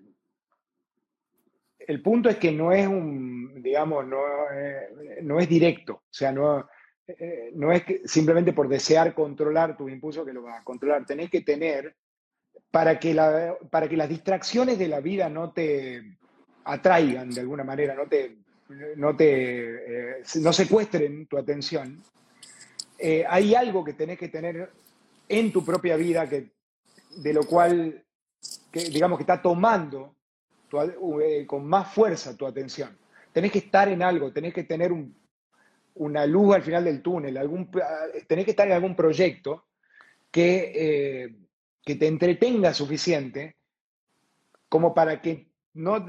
el 1.79 2.01
punto 2.01 2.29
es 2.29 2.37
que 2.37 2.51
no 2.51 2.71
es 2.71 2.87
un, 2.87 3.61
digamos, 3.63 4.05
no, 4.05 4.21
no 5.23 5.39
es 5.39 5.49
directo. 5.49 5.93
O 5.93 6.13
sea, 6.13 6.31
no, 6.31 6.67
no 7.53 7.71
es 7.71 7.83
que 7.83 8.01
simplemente 8.05 8.53
por 8.53 8.69
desear 8.69 9.15
controlar 9.15 9.75
tu 9.75 9.89
impulso 9.89 10.23
que 10.23 10.33
lo 10.33 10.43
vas 10.43 10.61
a 10.61 10.63
controlar. 10.63 11.05
Tenés 11.05 11.31
que 11.31 11.41
tener, 11.41 11.95
para 12.69 12.99
que, 12.99 13.13
la, 13.13 13.57
para 13.71 13.89
que 13.89 13.97
las 13.97 14.09
distracciones 14.09 14.77
de 14.77 14.87
la 14.87 14.99
vida 14.99 15.27
no 15.27 15.51
te, 15.51 16.17
atraigan 16.65 17.29
de 17.29 17.41
alguna 17.41 17.63
manera, 17.63 17.93
no 17.95 18.07
te, 18.07 18.37
no 18.95 19.15
te 19.15 20.19
eh, 20.19 20.23
no 20.41 20.53
secuestren 20.53 21.27
tu 21.27 21.37
atención, 21.37 22.01
eh, 22.97 23.25
hay 23.27 23.55
algo 23.55 23.83
que 23.83 23.93
tenés 23.93 24.17
que 24.17 24.29
tener 24.29 24.71
en 25.27 25.51
tu 25.51 25.63
propia 25.65 25.97
vida 25.97 26.27
que, 26.27 26.51
de 27.17 27.33
lo 27.33 27.43
cual, 27.45 28.03
digamos 28.71 29.17
que 29.17 29.23
está 29.23 29.41
tomando 29.41 30.15
eh, 31.21 31.45
con 31.45 31.65
más 31.65 31.93
fuerza 31.93 32.35
tu 32.35 32.45
atención. 32.45 32.97
Tenés 33.31 33.51
que 33.51 33.59
estar 33.59 33.89
en 33.89 34.03
algo, 34.03 34.31
tenés 34.31 34.53
que 34.53 34.63
tener 34.63 34.93
una 35.95 36.25
luz 36.25 36.55
al 36.55 36.63
final 36.63 36.83
del 36.83 37.01
túnel, 37.01 37.37
algún, 37.37 37.69
tenés 38.27 38.45
que 38.45 38.51
estar 38.51 38.67
en 38.67 38.73
algún 38.73 38.95
proyecto 38.95 39.65
que, 40.31 41.35
que 41.83 41.95
te 41.95 42.07
entretenga 42.07 42.73
suficiente 42.73 43.55
como 44.69 44.93
para 44.93 45.21
que 45.21 45.52
no, 45.73 46.05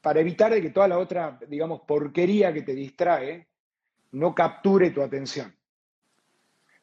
para 0.00 0.20
evitar 0.20 0.52
de 0.52 0.62
que 0.62 0.70
toda 0.70 0.88
la 0.88 0.98
otra, 0.98 1.38
digamos, 1.48 1.82
porquería 1.86 2.52
que 2.52 2.62
te 2.62 2.74
distrae 2.74 3.48
no 4.12 4.34
capture 4.34 4.90
tu 4.90 5.02
atención. 5.02 5.54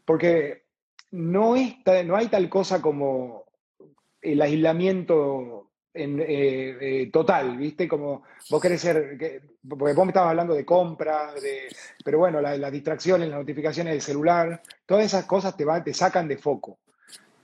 Porque 0.04 0.66
no, 1.12 1.56
no 2.06 2.16
hay 2.16 2.28
tal 2.28 2.50
cosa 2.50 2.82
como 2.82 3.46
el 4.22 4.42
aislamiento 4.42 5.72
en, 5.94 6.20
eh, 6.20 6.78
eh, 6.82 7.10
total, 7.12 7.58
¿viste? 7.58 7.88
Como 7.88 8.24
vos 8.50 8.62
querés 8.62 8.82
ser, 8.82 9.18
porque 9.68 9.94
vos 9.94 10.06
me 10.06 10.12
estabas 10.12 10.32
hablando 10.32 10.54
de 10.54 10.66
compra, 10.66 11.34
de, 11.34 11.68
pero 12.04 12.20
bueno, 12.20 12.42
las 12.42 12.72
distracciones, 12.72 13.30
las 13.30 13.40
notificaciones 13.40 13.94
del 13.94 14.02
celular, 14.02 14.62
todas 14.86 15.06
esas 15.06 15.26
cosas 15.26 15.56
te, 15.56 15.66
te 15.84 15.94
sacan 15.94 16.28
de 16.28 16.38
foco. 16.38 16.80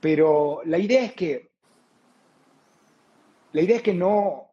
Pero 0.00 0.60
la 0.66 0.78
idea 0.78 1.02
es 1.02 1.14
que, 1.14 1.50
la 3.52 3.62
idea 3.62 3.76
es 3.76 3.82
que 3.82 3.94
no, 3.94 4.51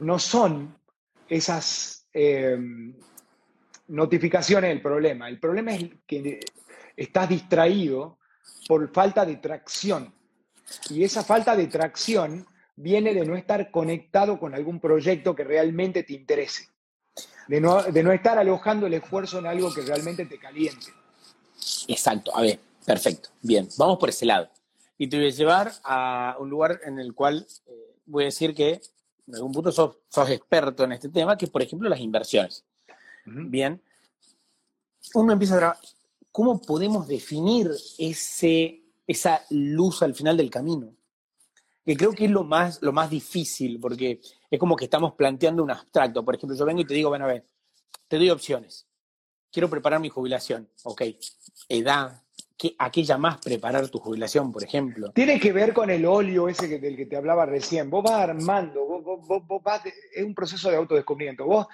no 0.00 0.18
son 0.18 0.76
esas 1.28 2.06
em, 2.12 2.94
notificaciones 3.88 4.72
el 4.72 4.82
problema. 4.82 5.28
El 5.28 5.38
problema 5.38 5.74
es 5.74 5.90
que 6.06 6.40
estás 6.96 7.28
distraído 7.28 8.18
por 8.66 8.92
falta 8.92 9.24
de 9.24 9.36
tracción. 9.36 10.12
Y 10.88 11.04
esa 11.04 11.24
falta 11.24 11.56
de 11.56 11.66
tracción 11.66 12.46
viene 12.76 13.14
de 13.14 13.24
no 13.24 13.36
estar 13.36 13.70
conectado 13.70 14.38
con 14.38 14.54
algún 14.54 14.80
proyecto 14.80 15.34
que 15.34 15.44
realmente 15.44 16.02
te 16.02 16.14
interese. 16.14 16.68
De 17.48 17.60
no, 17.60 17.82
de 17.82 18.02
no 18.02 18.12
estar 18.12 18.38
alojando 18.38 18.86
el 18.86 18.94
esfuerzo 18.94 19.38
en 19.38 19.46
algo 19.46 19.72
que 19.74 19.82
realmente 19.82 20.24
te 20.24 20.38
caliente. 20.38 20.86
Exacto. 21.88 22.34
A 22.34 22.42
ver, 22.42 22.60
perfecto. 22.86 23.30
Bien, 23.42 23.68
vamos 23.76 23.98
por 23.98 24.08
ese 24.08 24.24
lado. 24.24 24.48
Y 24.96 25.08
te 25.08 25.16
voy 25.16 25.26
a 25.26 25.30
llevar 25.30 25.72
a 25.82 26.36
un 26.38 26.48
lugar 26.48 26.80
en 26.84 26.98
el 26.98 27.14
cual 27.14 27.46
eh, 27.66 27.96
voy 28.06 28.24
a 28.24 28.26
decir 28.26 28.54
que 28.54 28.80
en 29.30 29.36
algún 29.36 29.52
punto 29.52 29.72
sos, 29.72 29.96
experto 30.28 30.84
en 30.84 30.92
este 30.92 31.08
tema, 31.08 31.36
que 31.36 31.46
es, 31.46 31.50
por 31.50 31.62
ejemplo, 31.62 31.88
las 31.88 32.00
inversiones. 32.00 32.64
Bien. 33.24 33.80
Uno 35.14 35.32
empieza 35.32 35.56
a 35.56 35.60
ver 35.60 35.72
¿cómo 36.32 36.60
podemos 36.60 37.06
definir 37.06 37.70
ese, 37.98 38.82
esa 39.06 39.42
luz 39.50 40.02
al 40.02 40.14
final 40.14 40.36
del 40.36 40.50
camino? 40.50 40.94
Que 41.84 41.96
creo 41.96 42.12
que 42.12 42.26
es 42.26 42.30
lo 42.30 42.44
más, 42.44 42.82
lo 42.82 42.92
más 42.92 43.10
difícil, 43.10 43.80
porque 43.80 44.20
es 44.50 44.58
como 44.58 44.76
que 44.76 44.84
estamos 44.84 45.14
planteando 45.14 45.62
un 45.62 45.70
abstracto. 45.70 46.24
Por 46.24 46.34
ejemplo, 46.34 46.56
yo 46.56 46.64
vengo 46.64 46.80
y 46.80 46.86
te 46.86 46.94
digo, 46.94 47.08
bueno, 47.08 47.24
a 47.24 47.28
ver, 47.28 47.46
te 48.06 48.16
doy 48.16 48.30
opciones. 48.30 48.86
Quiero 49.50 49.68
preparar 49.68 50.00
mi 50.00 50.08
jubilación. 50.08 50.68
Ok. 50.84 51.02
Edad, 51.68 52.22
¿A 52.78 52.90
qué 52.90 53.04
preparar 53.42 53.88
tu 53.88 53.98
jubilación, 53.98 54.52
por 54.52 54.62
ejemplo? 54.62 55.12
Tiene 55.12 55.40
que 55.40 55.52
ver 55.52 55.72
con 55.72 55.90
el 55.90 56.04
óleo 56.04 56.48
ese 56.48 56.78
del 56.78 56.96
que 56.96 57.06
te 57.06 57.16
hablaba 57.16 57.46
recién. 57.46 57.88
Vos 57.88 58.04
vas 58.04 58.20
armando, 58.20 58.84
vos, 58.84 59.62
vas, 59.62 59.82
es 59.86 60.22
un 60.22 60.34
proceso 60.34 60.70
de 60.70 60.76
autodescubrimiento. 60.76 61.46
Vos, 61.46 61.66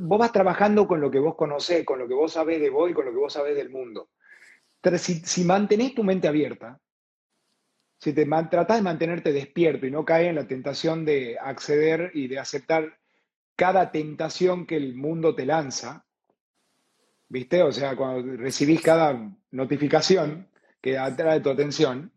vos 0.00 0.18
vas 0.18 0.32
trabajando 0.32 0.86
con 0.86 1.00
lo 1.00 1.10
que 1.10 1.18
vos 1.18 1.34
conocés, 1.34 1.84
con 1.84 1.98
lo 1.98 2.08
que 2.08 2.14
vos 2.14 2.32
sabés 2.32 2.60
de 2.60 2.70
vos 2.70 2.90
y 2.90 2.94
con 2.94 3.06
lo 3.06 3.12
que 3.12 3.18
vos 3.18 3.32
sabés 3.32 3.56
del 3.56 3.70
mundo. 3.70 4.10
Si, 4.98 5.14
si 5.14 5.44
mantenés 5.44 5.94
tu 5.94 6.04
mente 6.04 6.28
abierta, 6.28 6.78
si 7.98 8.12
te 8.12 8.26
tratás 8.26 8.76
de 8.76 8.82
mantenerte 8.82 9.32
despierto 9.32 9.86
y 9.86 9.90
no 9.90 10.04
caes 10.04 10.28
en 10.28 10.36
la 10.36 10.46
tentación 10.46 11.04
de 11.04 11.38
acceder 11.40 12.10
y 12.14 12.28
de 12.28 12.38
aceptar 12.38 12.98
cada 13.56 13.90
tentación 13.90 14.66
que 14.66 14.76
el 14.76 14.94
mundo 14.94 15.34
te 15.34 15.46
lanza, 15.46 16.05
¿viste? 17.28 17.62
O 17.62 17.72
sea, 17.72 17.96
cuando 17.96 18.36
recibís 18.36 18.80
cada 18.80 19.30
notificación 19.50 20.48
que 20.80 20.98
atrae 20.98 21.40
tu 21.40 21.50
atención, 21.50 22.12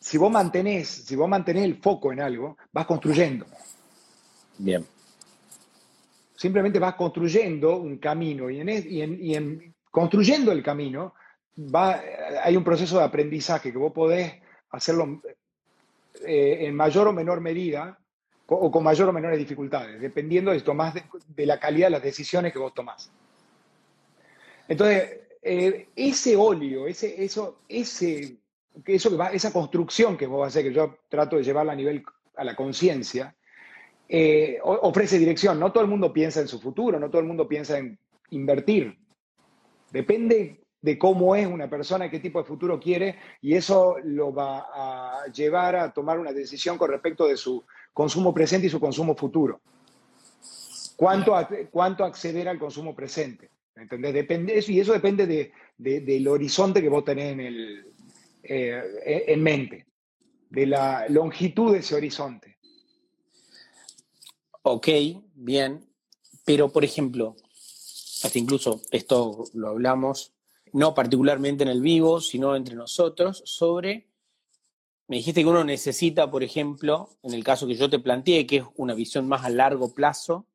si 0.00 0.18
vos 0.18 0.30
mantenés, 0.30 0.88
si 0.88 1.16
vos 1.16 1.28
mantenés 1.28 1.64
el 1.64 1.76
foco 1.76 2.12
en 2.12 2.20
algo, 2.20 2.56
vas 2.72 2.86
construyendo. 2.86 3.46
Bien. 4.58 4.84
Simplemente 6.36 6.78
vas 6.78 6.94
construyendo 6.94 7.78
un 7.78 7.98
camino 7.98 8.50
y 8.50 8.60
en, 8.60 8.68
y 8.68 9.34
en, 9.34 9.74
construyendo 9.90 10.52
el 10.52 10.62
camino 10.62 11.14
va, 11.56 12.02
hay 12.42 12.56
un 12.56 12.64
proceso 12.64 12.98
de 12.98 13.04
aprendizaje 13.04 13.72
que 13.72 13.78
vos 13.78 13.92
podés 13.92 14.34
hacerlo 14.70 15.22
eh, 16.26 16.58
en 16.60 16.74
mayor 16.74 17.08
o 17.08 17.12
menor 17.12 17.40
medida 17.40 17.98
o 18.46 18.70
con 18.70 18.84
mayor 18.84 19.08
o 19.08 19.12
menores 19.12 19.38
dificultades, 19.38 20.00
dependiendo 20.00 20.50
de, 20.50 20.58
de, 20.60 21.02
de 21.28 21.46
la 21.46 21.58
calidad 21.58 21.86
de 21.86 21.92
las 21.92 22.02
decisiones 22.02 22.52
que 22.52 22.58
vos 22.58 22.74
tomás. 22.74 23.10
Entonces, 24.68 25.20
eh, 25.42 25.88
ese 25.94 26.36
óleo, 26.36 26.86
ese, 26.86 27.22
eso, 27.22 27.60
ese, 27.68 28.38
eso 28.86 29.10
que 29.10 29.16
va, 29.16 29.28
esa 29.28 29.52
construcción 29.52 30.16
que 30.16 30.26
vos 30.26 30.40
vas 30.40 30.46
a 30.46 30.48
hacer, 30.48 30.64
que 30.64 30.74
yo 30.74 30.98
trato 31.08 31.36
de 31.36 31.44
llevarla 31.44 31.72
a 31.72 31.76
nivel 31.76 32.02
a 32.36 32.44
la 32.44 32.56
conciencia, 32.56 33.34
eh, 34.08 34.58
ofrece 34.62 35.18
dirección. 35.18 35.58
No 35.58 35.72
todo 35.72 35.84
el 35.84 35.90
mundo 35.90 36.12
piensa 36.12 36.40
en 36.40 36.48
su 36.48 36.60
futuro, 36.60 36.98
no 36.98 37.10
todo 37.10 37.20
el 37.20 37.26
mundo 37.26 37.46
piensa 37.46 37.78
en 37.78 37.98
invertir. 38.30 38.98
Depende 39.90 40.64
de 40.80 40.98
cómo 40.98 41.34
es 41.34 41.46
una 41.46 41.68
persona, 41.68 42.10
qué 42.10 42.20
tipo 42.20 42.38
de 42.38 42.44
futuro 42.44 42.78
quiere, 42.78 43.18
y 43.40 43.54
eso 43.54 43.96
lo 44.02 44.34
va 44.34 44.66
a 44.72 45.26
llevar 45.32 45.76
a 45.76 45.92
tomar 45.92 46.18
una 46.18 46.32
decisión 46.32 46.76
con 46.76 46.90
respecto 46.90 47.26
de 47.26 47.36
su 47.36 47.64
consumo 47.92 48.34
presente 48.34 48.66
y 48.66 48.70
su 48.70 48.80
consumo 48.80 49.14
futuro. 49.14 49.60
¿Cuánto, 50.96 51.34
cuánto 51.70 52.04
acceder 52.04 52.48
al 52.48 52.58
consumo 52.58 52.94
presente? 52.94 53.50
¿Entendés? 53.76 54.14
Depende 54.14 54.56
eso, 54.56 54.70
y 54.70 54.80
eso 54.80 54.92
depende 54.92 55.26
de, 55.26 55.52
del 56.00 56.28
horizonte 56.28 56.80
que 56.80 56.88
vos 56.88 57.04
tenés 57.04 57.32
en, 57.32 57.40
el, 57.40 57.86
eh, 58.42 59.24
en 59.26 59.42
mente, 59.42 59.86
de 60.50 60.66
la 60.66 61.08
longitud 61.08 61.72
de 61.72 61.78
ese 61.78 61.94
horizonte. 61.94 62.58
Ok, 64.62 64.88
bien. 65.34 65.84
pero, 66.44 66.70
por 66.70 66.84
ejemplo, 66.84 67.36
hasta 68.22 68.38
incluso 68.38 68.80
esto 68.90 69.44
lo 69.52 69.68
hablamos, 69.68 70.32
no 70.72 70.94
particularmente 70.94 71.64
en 71.64 71.70
el 71.70 71.82
vivo, 71.82 72.20
sino 72.20 72.56
entre 72.56 72.74
nosotros, 72.74 73.42
sobre, 73.44 74.08
me 75.08 75.16
dijiste 75.16 75.42
que 75.42 75.48
uno 75.48 75.64
necesita, 75.64 76.30
por 76.30 76.42
ejemplo, 76.42 77.10
en 77.22 77.34
el 77.34 77.44
caso 77.44 77.66
que 77.66 77.74
yo 77.74 77.90
te 77.90 77.98
planteé, 77.98 78.46
que 78.46 78.58
es 78.58 78.64
una 78.76 78.94
visión 78.94 79.28
más 79.28 79.44
a 79.44 79.50
largo 79.50 79.92
plazo, 79.92 80.46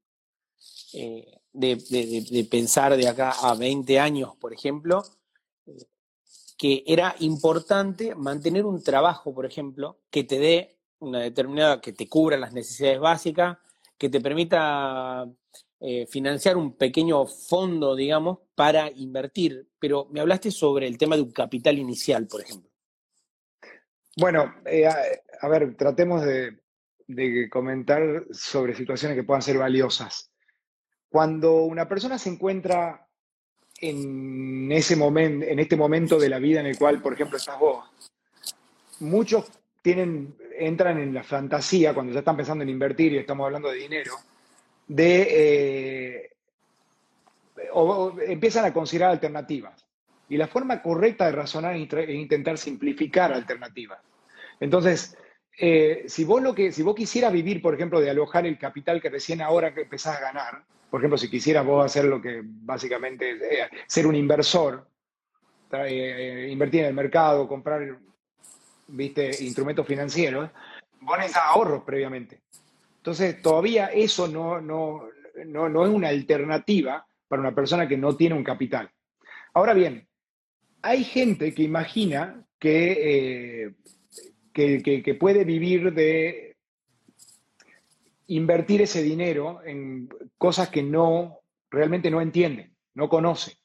eh, 0.94 1.39
de, 1.54 2.48
pensar 2.50 2.96
de 2.96 3.08
acá 3.08 3.32
a 3.42 3.56
20 3.56 4.00
años, 4.00 4.36
por 4.40 4.54
ejemplo, 4.54 5.04
que 6.58 6.84
era 6.86 7.16
importante 7.20 8.16
mantener 8.16 8.66
un 8.66 8.84
trabajo, 8.84 9.34
por 9.34 9.46
ejemplo, 9.46 10.00
que 10.10 10.24
te 10.24 10.40
dé 10.40 10.78
una 11.00 11.22
determinada, 11.22 11.82
que 11.82 11.94
te 11.94 12.08
cubra 12.08 12.38
las 12.38 12.54
necesidades 12.54 13.00
básicas, 13.00 13.58
que 13.98 14.10
te 14.10 14.20
permita 14.20 15.26
eh, 15.80 16.06
financiar 16.08 16.58
un 16.58 16.76
pequeño 16.76 17.26
fondo, 17.26 17.96
digamos, 17.96 18.40
para 18.56 18.92
invertir. 18.92 19.70
Pero 19.80 20.08
me 20.12 20.20
hablaste 20.20 20.52
sobre 20.52 20.88
el 20.88 20.98
tema 20.98 21.16
de 21.16 21.22
un 21.22 21.32
capital 21.32 21.78
inicial, 21.78 22.28
por 22.28 22.42
ejemplo. 22.42 22.70
Bueno, 24.18 24.56
eh, 24.66 24.86
a, 24.86 25.48
ver, 25.48 25.78
tratemos 25.78 26.22
de, 26.24 26.60
de 27.08 27.50
comentar 27.50 28.26
sobre 28.32 28.76
situaciones 28.76 29.16
que 29.16 29.24
puedan 29.24 29.42
ser 29.42 29.58
valiosas. 29.58 30.30
Cuando 31.10 31.64
una 31.64 31.88
persona 31.88 32.18
se 32.18 32.30
encuentra 32.30 33.06
en, 33.82 34.72
ese 34.72 34.96
momento, 34.96 35.46
en 35.46 35.60
este 35.60 35.76
momento 35.76 36.20
de 36.20 36.30
la 36.30 36.40
vida 36.40 36.60
en 36.60 36.68
el 36.68 36.78
cual, 36.78 37.02
por 37.02 37.14
ejemplo, 37.14 37.38
estás 37.38 37.60
vos, 37.60 37.86
muchos 39.00 39.46
tienen, 39.82 40.36
entran 40.58 41.00
en 41.00 41.14
la 41.14 41.24
fantasía, 41.24 41.94
cuando 41.94 42.14
ya 42.14 42.20
están 42.20 42.38
pensando 42.38 42.64
en 42.64 42.70
invertir 42.70 43.14
y 43.14 43.18
estamos 43.18 43.46
hablando 43.46 43.70
de 43.70 43.78
dinero, 43.78 44.14
de 44.88 45.28
eh, 45.30 46.30
o, 47.74 48.16
empiezan 48.26 48.66
a 48.66 48.74
considerar 48.74 49.12
alternativas. 49.12 49.86
Y 50.28 50.38
la 50.38 50.48
forma 50.48 50.82
correcta 50.82 51.26
de 51.26 51.32
razonar 51.32 51.76
es 51.76 52.10
intentar 52.10 52.58
simplificar 52.58 53.34
alternativas. 53.34 54.00
Entonces, 54.60 55.18
eh, 55.58 56.04
si, 56.08 56.24
vos 56.24 56.42
lo 56.42 56.54
que, 56.54 56.72
si 56.72 56.84
vos 56.84 56.96
quisieras 56.96 57.34
vivir, 57.34 57.62
por 57.62 57.74
ejemplo, 57.74 58.00
de 58.00 58.10
alojar 58.10 58.46
el 58.46 58.60
capital 58.60 59.02
que 59.02 59.10
recién 59.10 59.42
ahora 59.42 59.74
empezás 59.76 60.18
a 60.18 60.22
ganar, 60.22 60.64
por 60.90 61.00
ejemplo, 61.00 61.18
si 61.18 61.30
quisieras 61.30 61.66
vos 61.66 61.86
hacer 61.86 62.06
lo 62.06 62.22
que 62.22 62.42
básicamente 62.44 63.32
es 63.32 63.42
eh, 63.42 63.70
ser 63.88 64.08
un 64.08 64.16
inversor, 64.16 64.88
invertir 65.72 66.82
en 66.82 66.88
el 66.88 66.94
mercado, 66.96 67.48
comprar 67.48 68.00
¿viste? 68.88 69.32
instrumentos 69.44 69.86
financieros, 69.86 70.50
vos 71.02 71.18
ahorros 71.36 71.84
previamente. 71.84 72.42
Entonces, 72.98 73.42
todavía 73.42 73.88
eso 73.88 74.28
no, 74.28 74.60
no, 74.60 75.10
no, 75.46 75.86
es 75.86 75.92
una 75.92 76.10
alternativa 76.10 77.06
para 77.28 77.42
una 77.42 77.56
persona 77.56 77.88
que 77.88 77.98
no 77.98 78.16
tiene 78.16 78.36
un 78.36 78.44
capital. 78.44 78.90
Ahora 79.54 79.74
bien, 79.74 80.08
hay 80.82 81.04
gente 81.04 81.54
que 81.54 81.64
imagina 81.64 82.46
que, 82.60 83.74
eh, 84.54 85.02
que, 85.02 85.18
puede 85.20 85.46
vivir 85.46 85.94
de 85.94 86.49
invertir 88.30 88.82
ese 88.82 89.04
dinero 89.04 89.62
en 89.64 90.10
cosas 90.38 90.70
que 90.70 90.82
no 90.82 91.42
realmente 91.70 92.10
no 92.10 92.22
entiende, 92.22 92.72
no 92.96 93.10
conoce. 93.10 93.58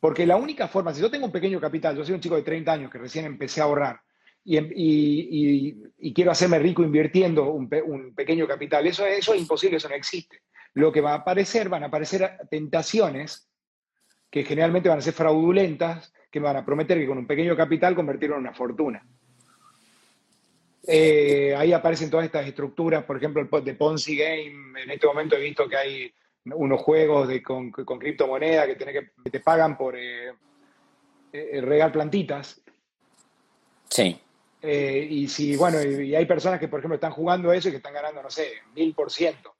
Porque 0.00 0.26
la 0.26 0.36
única 0.36 0.68
forma, 0.68 0.92
si 0.92 1.00
yo 1.00 1.10
tengo 1.10 1.26
un 1.26 1.32
pequeño 1.32 1.60
capital, 1.60 1.96
yo 1.96 2.04
soy 2.04 2.14
un 2.14 2.20
chico 2.20 2.36
de 2.36 2.42
30 2.42 2.72
años 2.72 2.90
que 2.90 2.98
recién 2.98 3.24
empecé 3.24 3.60
a 3.60 3.64
ahorrar, 3.64 4.00
Em, 4.46 4.70
y, 4.74 6.12
quiero 6.12 6.30
hacerme 6.30 6.58
rico 6.58 6.82
invirtiendo 6.82 7.50
un, 7.50 7.68
pequeño 8.14 8.46
capital. 8.46 8.86
Eso, 8.86 9.06
eso 9.06 9.34
es 9.34 9.40
imposible, 9.40 9.78
eso 9.78 9.88
no 9.88 9.94
existe. 9.94 10.42
Lo 10.74 10.92
que 10.92 11.00
va 11.00 11.12
a 11.12 11.16
aparecer, 11.16 11.68
van 11.68 11.84
a 11.84 11.86
aparecer 11.86 12.38
tentaciones 12.50 13.48
que 14.30 14.44
generalmente 14.44 14.88
van 14.88 14.98
a 14.98 15.02
ser 15.02 15.14
fraudulentas, 15.14 16.12
que 16.30 16.40
me 16.40 16.46
van 16.46 16.56
a 16.56 16.64
prometer 16.64 16.98
que 16.98 17.06
con 17.06 17.18
un 17.18 17.26
pequeño 17.26 17.56
capital 17.56 17.94
convertirlo 17.94 18.36
en 18.36 18.42
una 18.42 18.54
fortuna. 18.54 19.06
Eh, 20.86 21.54
ahí 21.56 21.72
aparecen 21.72 22.10
todas 22.10 22.26
estas 22.26 22.46
estructuras, 22.46 23.04
por 23.04 23.16
ejemplo, 23.16 23.40
el 23.40 23.64
de 23.64 23.74
Ponzi 23.74 24.16
Game. 24.16 24.82
En 24.82 24.90
este 24.90 25.06
momento 25.06 25.36
he 25.36 25.40
visto 25.40 25.68
que 25.68 25.76
hay 25.76 26.14
unos 26.44 26.80
juegos 26.82 27.28
de, 27.28 27.42
con, 27.42 27.70
con 27.70 27.98
criptomonedas 27.98 28.66
que, 28.66 28.76
que, 28.76 29.30
te 29.30 29.40
pagan 29.40 29.78
por 29.78 29.96
eh, 29.96 30.32
eh, 31.32 31.60
regar 31.62 31.90
plantitas. 31.90 32.60
Sí. 33.88 34.20
Eh, 34.60 35.06
y 35.10 35.28
si, 35.28 35.56
bueno, 35.56 35.82
y, 35.82 36.14
hay 36.14 36.26
personas 36.26 36.60
que, 36.60 36.68
por 36.68 36.80
ejemplo, 36.80 36.94
están 36.94 37.12
jugando 37.12 37.52
eso 37.52 37.68
y 37.68 37.70
que 37.70 37.76
están 37.78 37.94
ganando, 37.94 38.22
no 38.22 38.30
sé, 38.30 38.48
mil 38.74 38.94
por 38.94 39.10
ciento, 39.10 39.53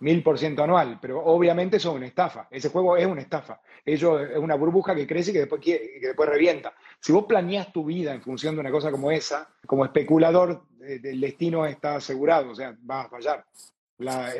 mil 0.00 0.22
por 0.22 0.38
ciento 0.38 0.62
anual, 0.62 0.98
pero 1.00 1.22
obviamente 1.24 1.76
eso 1.76 1.90
es 1.90 1.96
una 1.96 2.06
estafa. 2.06 2.48
Ese 2.50 2.70
juego 2.70 2.96
es 2.96 3.06
una 3.06 3.20
estafa. 3.20 3.60
Ello 3.84 4.18
es 4.18 4.38
una 4.38 4.54
burbuja 4.54 4.94
que 4.94 5.06
crece 5.06 5.30
y 5.30 5.34
que 5.34 5.40
después, 5.40 5.60
que 5.60 6.00
después 6.00 6.28
revienta. 6.28 6.74
Si 6.98 7.12
vos 7.12 7.26
planeás 7.26 7.72
tu 7.72 7.84
vida 7.84 8.14
en 8.14 8.22
función 8.22 8.54
de 8.54 8.60
una 8.60 8.70
cosa 8.70 8.90
como 8.90 9.10
esa, 9.10 9.48
como 9.66 9.84
especulador, 9.84 10.64
eh, 10.82 11.00
el 11.02 11.20
destino 11.20 11.66
está 11.66 11.96
asegurado, 11.96 12.50
o 12.50 12.54
sea, 12.54 12.74
vas 12.80 13.06
a 13.06 13.08
fallar. 13.10 13.44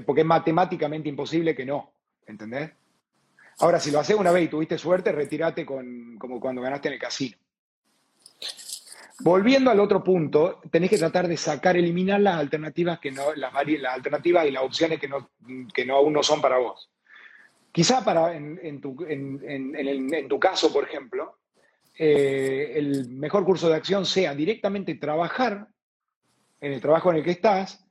porque 0.04 0.22
es 0.22 0.26
matemáticamente 0.26 1.08
imposible 1.08 1.54
que 1.54 1.66
no, 1.66 1.92
¿entendés? 2.26 2.72
Ahora, 3.60 3.78
si 3.78 3.90
lo 3.90 4.00
haces 4.00 4.16
una 4.16 4.32
vez 4.32 4.44
y 4.44 4.48
tuviste 4.48 4.78
suerte, 4.78 5.12
retírate 5.12 5.66
con, 5.66 6.16
como 6.18 6.40
cuando 6.40 6.62
ganaste 6.62 6.88
en 6.88 6.94
el 6.94 7.00
casino. 7.00 7.36
Volviendo 9.22 9.70
al 9.70 9.80
otro 9.80 10.02
punto, 10.02 10.60
tenés 10.70 10.90
que 10.90 10.98
tratar 10.98 11.28
de 11.28 11.36
sacar, 11.36 11.76
eliminar 11.76 12.20
las 12.20 12.36
alternativas 12.36 12.98
que 12.98 13.10
no, 13.10 13.34
las, 13.34 13.52
alternativas 13.54 14.46
y 14.46 14.50
las 14.50 14.62
opciones 14.62 14.98
que 14.98 15.08
no, 15.08 15.30
que 15.74 15.84
no 15.84 15.96
aún 15.96 16.12
no 16.12 16.22
son 16.22 16.40
para 16.40 16.58
vos. 16.58 16.90
Quizá 17.72 18.04
para, 18.04 18.34
en, 18.34 18.80
tu, 18.80 18.96
en, 19.06 20.28
tu, 20.28 20.40
caso, 20.40 20.72
por 20.72 20.84
ejemplo, 20.84 21.38
eh, 21.96 22.72
el 22.74 23.10
mejor 23.10 23.44
curso 23.44 23.68
de 23.68 23.76
acción 23.76 24.06
sea 24.06 24.34
directamente 24.34 24.94
trabajar 24.96 25.68
en 26.60 26.72
el 26.72 26.80
trabajo 26.80 27.10
en 27.10 27.18
el 27.18 27.24
que 27.24 27.30
estás, 27.30 27.86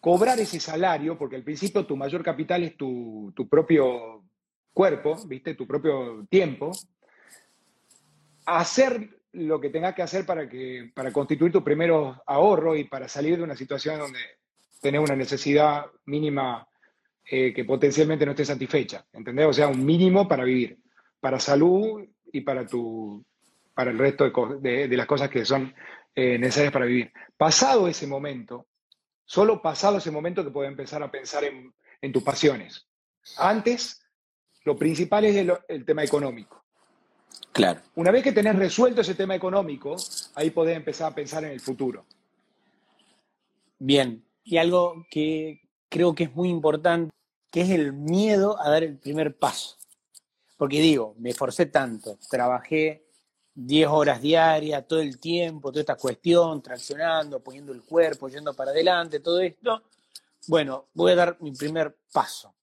cobrar 0.00 0.40
ese 0.40 0.58
salario, 0.58 1.16
porque 1.16 1.36
al 1.36 1.44
principio 1.44 1.86
tu 1.86 1.96
mayor 1.96 2.22
capital 2.24 2.64
es 2.64 2.76
tu, 2.76 3.32
tu 3.36 3.48
propio 3.48 4.24
cuerpo, 4.72 5.16
¿viste? 5.26 5.54
tu 5.54 5.66
propio 5.66 6.26
tiempo, 6.28 6.72
hacer 8.44 9.21
lo 9.32 9.60
que 9.60 9.70
tengas 9.70 9.94
que 9.94 10.02
hacer 10.02 10.26
para, 10.26 10.48
que, 10.48 10.90
para 10.94 11.12
constituir 11.12 11.52
tu 11.52 11.64
primeros 11.64 12.18
ahorro 12.26 12.76
y 12.76 12.84
para 12.84 13.08
salir 13.08 13.36
de 13.36 13.42
una 13.42 13.56
situación 13.56 13.98
donde 13.98 14.20
tenés 14.80 15.00
una 15.00 15.16
necesidad 15.16 15.86
mínima 16.06 16.66
eh, 17.24 17.52
que 17.54 17.64
potencialmente 17.64 18.26
no 18.26 18.32
esté 18.32 18.44
satisfecha, 18.44 19.06
¿entendés? 19.12 19.46
O 19.46 19.52
sea, 19.52 19.68
un 19.68 19.84
mínimo 19.84 20.28
para 20.28 20.44
vivir, 20.44 20.78
para 21.20 21.38
salud 21.38 22.04
y 22.32 22.40
para, 22.42 22.66
tu, 22.66 23.24
para 23.74 23.90
el 23.90 23.98
resto 23.98 24.28
de, 24.60 24.88
las 24.88 25.06
cosas 25.06 25.30
que 25.30 25.44
son 25.44 25.72
eh, 26.14 26.36
necesarias 26.38 26.72
para 26.72 26.86
vivir. 26.86 27.12
Pasado 27.36 27.88
ese 27.88 28.06
momento, 28.06 28.66
solo 29.24 29.62
pasado 29.62 29.98
ese 29.98 30.10
momento 30.10 30.44
que 30.44 30.50
puedes 30.50 30.70
empezar 30.70 31.02
a 31.02 31.10
pensar 31.10 31.44
en, 31.44 31.72
tus 32.12 32.24
pasiones. 32.24 32.88
Antes, 33.38 34.04
lo 34.64 34.76
principal 34.76 35.24
es 35.24 35.48
el 35.68 35.84
tema 35.84 36.02
económico. 36.02 36.61
Claro. 37.52 37.80
Una 37.96 38.10
vez 38.10 38.22
que 38.22 38.32
tenés 38.32 38.56
resuelto 38.56 39.02
ese 39.02 39.14
tema 39.14 39.34
económico, 39.34 39.96
ahí 40.34 40.50
podés 40.50 40.76
empezar 40.76 41.12
a 41.12 41.14
pensar 41.14 41.44
en 41.44 41.50
el 41.52 41.60
futuro. 41.60 42.06
Bien, 43.78 44.24
y 44.42 44.56
algo 44.56 45.06
que 45.10 45.60
creo 45.88 46.14
que 46.14 46.24
es 46.24 46.34
muy 46.34 46.48
importante, 46.48 47.12
que 47.50 47.60
es 47.60 47.70
el 47.70 47.92
miedo 47.92 48.58
a 48.60 48.70
dar 48.70 48.82
el 48.82 48.96
primer 48.96 49.36
paso. 49.36 49.76
Porque 50.56 50.80
digo, 50.80 51.14
me 51.18 51.30
esforcé 51.30 51.66
tanto, 51.66 52.18
trabajé 52.30 53.04
10 53.54 53.88
horas 53.88 54.22
diarias, 54.22 54.86
todo 54.88 55.00
el 55.00 55.18
tiempo, 55.18 55.70
toda 55.70 55.80
esta 55.80 55.96
cuestión, 55.96 56.62
traccionando, 56.62 57.40
poniendo 57.40 57.72
el 57.72 57.82
cuerpo, 57.82 58.28
yendo 58.28 58.54
para 58.54 58.70
adelante, 58.70 59.20
todo 59.20 59.40
esto. 59.40 59.82
Bueno, 60.46 60.86
voy 60.94 61.12
a 61.12 61.16
dar 61.16 61.36
mi 61.40 61.52
primer 61.52 61.94
paso. 62.12 62.54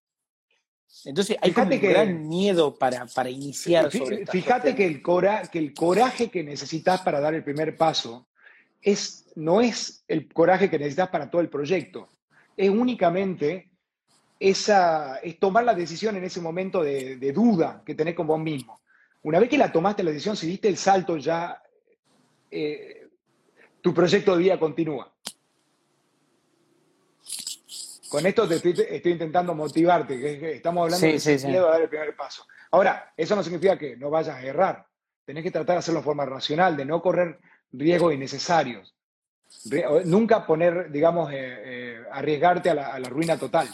Entonces 1.05 1.37
hay 1.41 1.51
como 1.51 1.73
un 1.73 1.81
gran 1.81 2.27
miedo 2.27 2.75
para, 2.75 3.05
para 3.05 3.29
iniciar 3.29 3.91
sobre 3.91 4.25
Fíjate 4.25 4.75
que 4.75 4.85
el, 4.85 5.01
cora, 5.01 5.43
que 5.43 5.59
el 5.59 5.73
coraje 5.73 6.29
que 6.29 6.43
necesitas 6.43 7.01
para 7.01 7.19
dar 7.19 7.33
el 7.33 7.43
primer 7.43 7.77
paso 7.77 8.27
es, 8.81 9.25
no 9.35 9.61
es 9.61 10.03
el 10.07 10.31
coraje 10.31 10.69
que 10.69 10.79
necesitas 10.79 11.09
para 11.09 11.29
todo 11.29 11.41
el 11.41 11.49
proyecto. 11.49 12.09
Es 12.57 12.69
únicamente 12.69 13.69
esa, 14.39 15.17
es 15.17 15.39
tomar 15.39 15.63
la 15.63 15.73
decisión 15.73 16.15
en 16.15 16.23
ese 16.23 16.41
momento 16.41 16.81
de, 16.83 17.31
duda 17.33 17.83
que 17.85 17.95
tenés 17.95 18.15
con 18.15 18.27
vos 18.27 18.39
mismo. 18.39 18.81
Una 19.21 19.39
vez 19.39 19.49
que 19.49 19.57
la 19.57 19.71
tomaste 19.71 20.03
la 20.03 20.11
decisión, 20.11 20.35
si 20.35 20.47
diste 20.47 20.69
el 20.69 20.77
salto 20.77 21.17
ya, 21.17 21.61
eh, 22.49 23.07
tu 23.81 23.93
proyecto 23.93 24.35
de 24.35 24.43
vida 24.43 24.59
continúa. 24.59 25.13
Con 28.09 28.25
esto 28.25 28.47
te 28.47 28.55
estoy, 28.55 29.11
intentando 29.11 29.53
motivarte, 29.53 30.19
que, 30.19 30.55
estamos 30.55 30.85
hablando 30.85 31.07
de 31.07 31.47
miedo 31.47 31.67
a 31.67 31.71
dar 31.71 31.81
el 31.83 31.89
primer 31.89 32.15
paso. 32.15 32.45
Ahora, 32.71 33.13
eso 33.15 33.35
no 33.35 33.43
significa 33.43 33.77
que 33.77 33.95
no 33.97 34.09
vayas 34.09 34.35
a 34.35 34.41
errar. 34.41 34.85
Tenés 35.23 35.43
que 35.43 35.51
tratar 35.51 35.75
de 35.75 35.79
hacerlo 35.79 35.99
de 35.99 36.05
forma 36.05 36.25
racional, 36.25 36.75
de 36.75 36.85
no 36.85 37.03
correr 37.03 37.39
riesgos 37.71 38.13
innecesarios. 38.13 38.95
nunca 40.05 40.45
poner, 40.45 40.91
digamos, 40.91 41.31
eh, 41.31 41.37
eh, 41.37 42.03
arriesgarte 42.11 42.71
a 42.71 42.99
la, 42.99 43.09
ruina 43.09 43.37
total. 43.37 43.69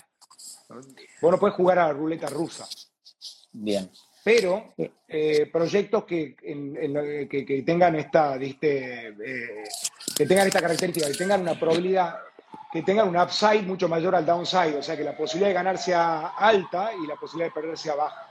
Vos 0.67 1.31
no 1.31 1.39
puedes 1.39 1.55
jugar 1.55 1.79
a 1.79 1.87
la 1.87 1.93
ruleta 1.93 2.27
rusa. 2.27 2.67
Bien. 3.53 3.89
Pero 4.21 4.73
eh, 5.07 5.49
proyectos 5.51 6.03
que, 6.03 6.35
que, 6.35 7.63
tengan 7.65 7.95
esta, 7.95 8.35
¿viste? 8.37 9.15
Que 10.17 10.25
tengan 10.25 10.47
esta 10.47 10.59
característica, 10.59 11.07
que 11.07 11.13
tengan 11.13 11.41
una 11.41 11.57
probabilidad, 11.57 12.15
que 12.71 12.81
tengan 12.81 13.07
un 13.07 13.17
upside 13.17 13.63
mucho 13.63 13.87
mayor 13.87 14.15
al 14.15 14.25
downside, 14.25 14.77
o 14.77 14.83
sea, 14.83 14.97
que 14.97 15.03
la 15.03 15.15
posibilidad 15.15 15.49
de 15.49 15.53
ganar 15.53 15.77
sea 15.77 16.27
alta 16.27 16.91
y 16.93 17.07
la 17.07 17.15
posibilidad 17.15 17.53
de 17.53 17.61
perder 17.61 17.77
sea 17.77 17.95
baja. 17.95 18.27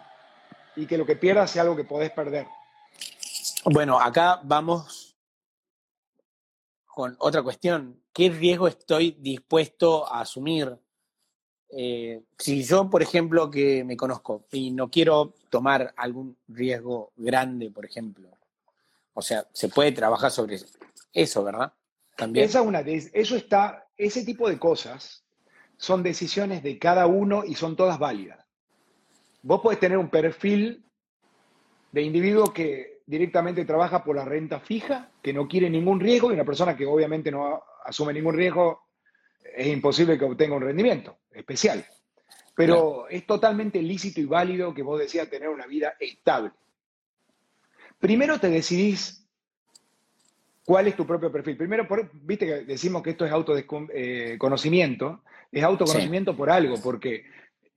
Y 0.76 0.86
que 0.86 0.98
lo 0.98 1.06
que 1.06 1.16
pierdas 1.16 1.50
sea 1.50 1.62
algo 1.62 1.76
que 1.76 1.84
podés 1.84 2.10
perder. 2.10 2.46
Bueno, 3.64 3.98
acá 3.98 4.40
vamos 4.42 5.16
con 6.86 7.16
otra 7.18 7.42
cuestión. 7.42 8.00
¿Qué 8.12 8.28
riesgo 8.28 8.68
estoy 8.68 9.16
dispuesto 9.18 10.06
a 10.06 10.20
asumir? 10.20 10.78
Eh, 11.70 12.22
si 12.38 12.62
yo, 12.62 12.88
por 12.88 13.02
ejemplo, 13.02 13.50
que 13.50 13.82
me 13.82 13.96
conozco 13.96 14.46
y 14.52 14.70
no 14.70 14.90
quiero 14.90 15.34
tomar 15.50 15.92
algún 15.96 16.36
riesgo 16.46 17.12
grande, 17.16 17.70
por 17.70 17.84
ejemplo, 17.84 18.28
o 19.14 19.22
sea, 19.22 19.46
se 19.52 19.68
puede 19.68 19.92
trabajar 19.92 20.30
sobre 20.30 20.60
eso, 21.12 21.42
¿verdad? 21.42 21.72
También. 22.16 22.46
Esa 22.46 22.62
una, 22.62 22.80
eso 22.80 23.36
está, 23.36 23.83
ese 23.96 24.24
tipo 24.24 24.48
de 24.48 24.58
cosas 24.58 25.24
son 25.76 26.02
decisiones 26.02 26.62
de 26.62 26.78
cada 26.78 27.06
uno 27.06 27.44
y 27.44 27.54
son 27.54 27.76
todas 27.76 27.98
válidas. 27.98 28.44
Vos 29.42 29.60
podés 29.60 29.80
tener 29.80 29.98
un 29.98 30.08
perfil 30.08 30.84
de 31.92 32.02
individuo 32.02 32.52
que 32.52 33.02
directamente 33.06 33.64
trabaja 33.64 34.02
por 34.02 34.16
la 34.16 34.24
renta 34.24 34.60
fija, 34.60 35.10
que 35.22 35.32
no 35.32 35.46
quiere 35.46 35.68
ningún 35.68 36.00
riesgo, 36.00 36.30
y 36.30 36.34
una 36.34 36.44
persona 36.44 36.76
que 36.76 36.86
obviamente 36.86 37.30
no 37.30 37.62
asume 37.84 38.12
ningún 38.12 38.34
riesgo, 38.34 38.84
es 39.54 39.66
imposible 39.66 40.18
que 40.18 40.24
obtenga 40.24 40.56
un 40.56 40.62
rendimiento 40.62 41.18
especial. 41.30 41.84
Pero 42.56 43.08
es 43.08 43.26
totalmente 43.26 43.82
lícito 43.82 44.20
y 44.20 44.24
válido 44.24 44.72
que 44.72 44.82
vos 44.82 44.98
decías 44.98 45.28
tener 45.28 45.48
una 45.48 45.66
vida 45.66 45.94
estable. 46.00 46.52
Primero 47.98 48.38
te 48.38 48.48
decidís 48.48 49.23
cuál 50.64 50.88
es 50.88 50.96
tu 50.96 51.06
propio 51.06 51.30
perfil. 51.30 51.56
Primero, 51.56 51.86
viste 52.12 52.46
que 52.46 52.64
decimos 52.64 53.02
que 53.02 53.10
esto 53.10 53.26
es 53.26 53.32
autoconocimiento, 53.32 55.22
eh, 55.24 55.48
es 55.52 55.62
autoconocimiento 55.62 56.36
por 56.36 56.50
algo, 56.50 56.76
porque 56.82 57.24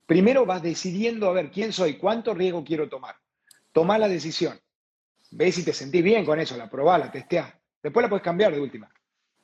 primero 0.06 0.46
vas 0.46 0.62
decidiendo 0.62 1.28
a 1.28 1.32
ver 1.32 1.50
quién 1.50 1.72
soy, 1.72 1.98
cuánto 1.98 2.34
riesgo 2.34 2.64
quiero 2.64 2.88
tomar. 2.88 3.16
Tomá 3.72 3.98
la 3.98 4.08
decisión. 4.08 4.58
Ves 5.30 5.56
si 5.56 5.64
te 5.64 5.72
sentís 5.72 6.02
bien 6.02 6.24
con 6.24 6.40
eso, 6.40 6.56
la 6.56 6.70
probás, 6.70 6.98
la 6.98 7.12
testeás. 7.12 7.52
Después 7.82 8.02
la 8.02 8.08
puedes 8.08 8.24
cambiar 8.24 8.52
de 8.52 8.60
última. 8.60 8.90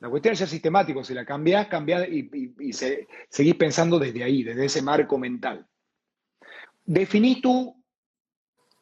La 0.01 0.09
cuestión 0.09 0.33
es 0.33 0.39
ser 0.39 0.49
sistemático. 0.49 1.05
Si 1.05 1.15
la 1.15 1.25
cambiás, 1.25 1.67
cambiás 1.69 2.09
y, 2.09 2.31
seguís 2.73 3.55
pensando 3.55 3.99
desde 3.99 4.25
ahí, 4.25 4.43
desde 4.43 4.65
ese 4.65 4.83
marco 4.83 5.19
mental. 5.19 5.67
Definís 6.85 7.41
tú, 7.41 7.83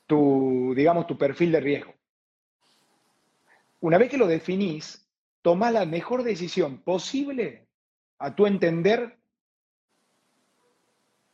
tu, 0.06 0.72
digamos, 0.74 1.06
tu 1.06 1.18
perfil 1.18 1.52
de 1.52 1.60
riesgo. 1.60 1.94
Una 3.82 3.98
vez 3.98 4.10
que 4.10 4.16
lo 4.16 4.28
definís, 4.28 5.08
tomá 5.42 5.72
la 5.72 5.84
mejor 5.84 6.22
decisión 6.22 6.78
posible 6.78 7.66
a 8.18 8.34
tu 8.34 8.46
entender 8.46 9.18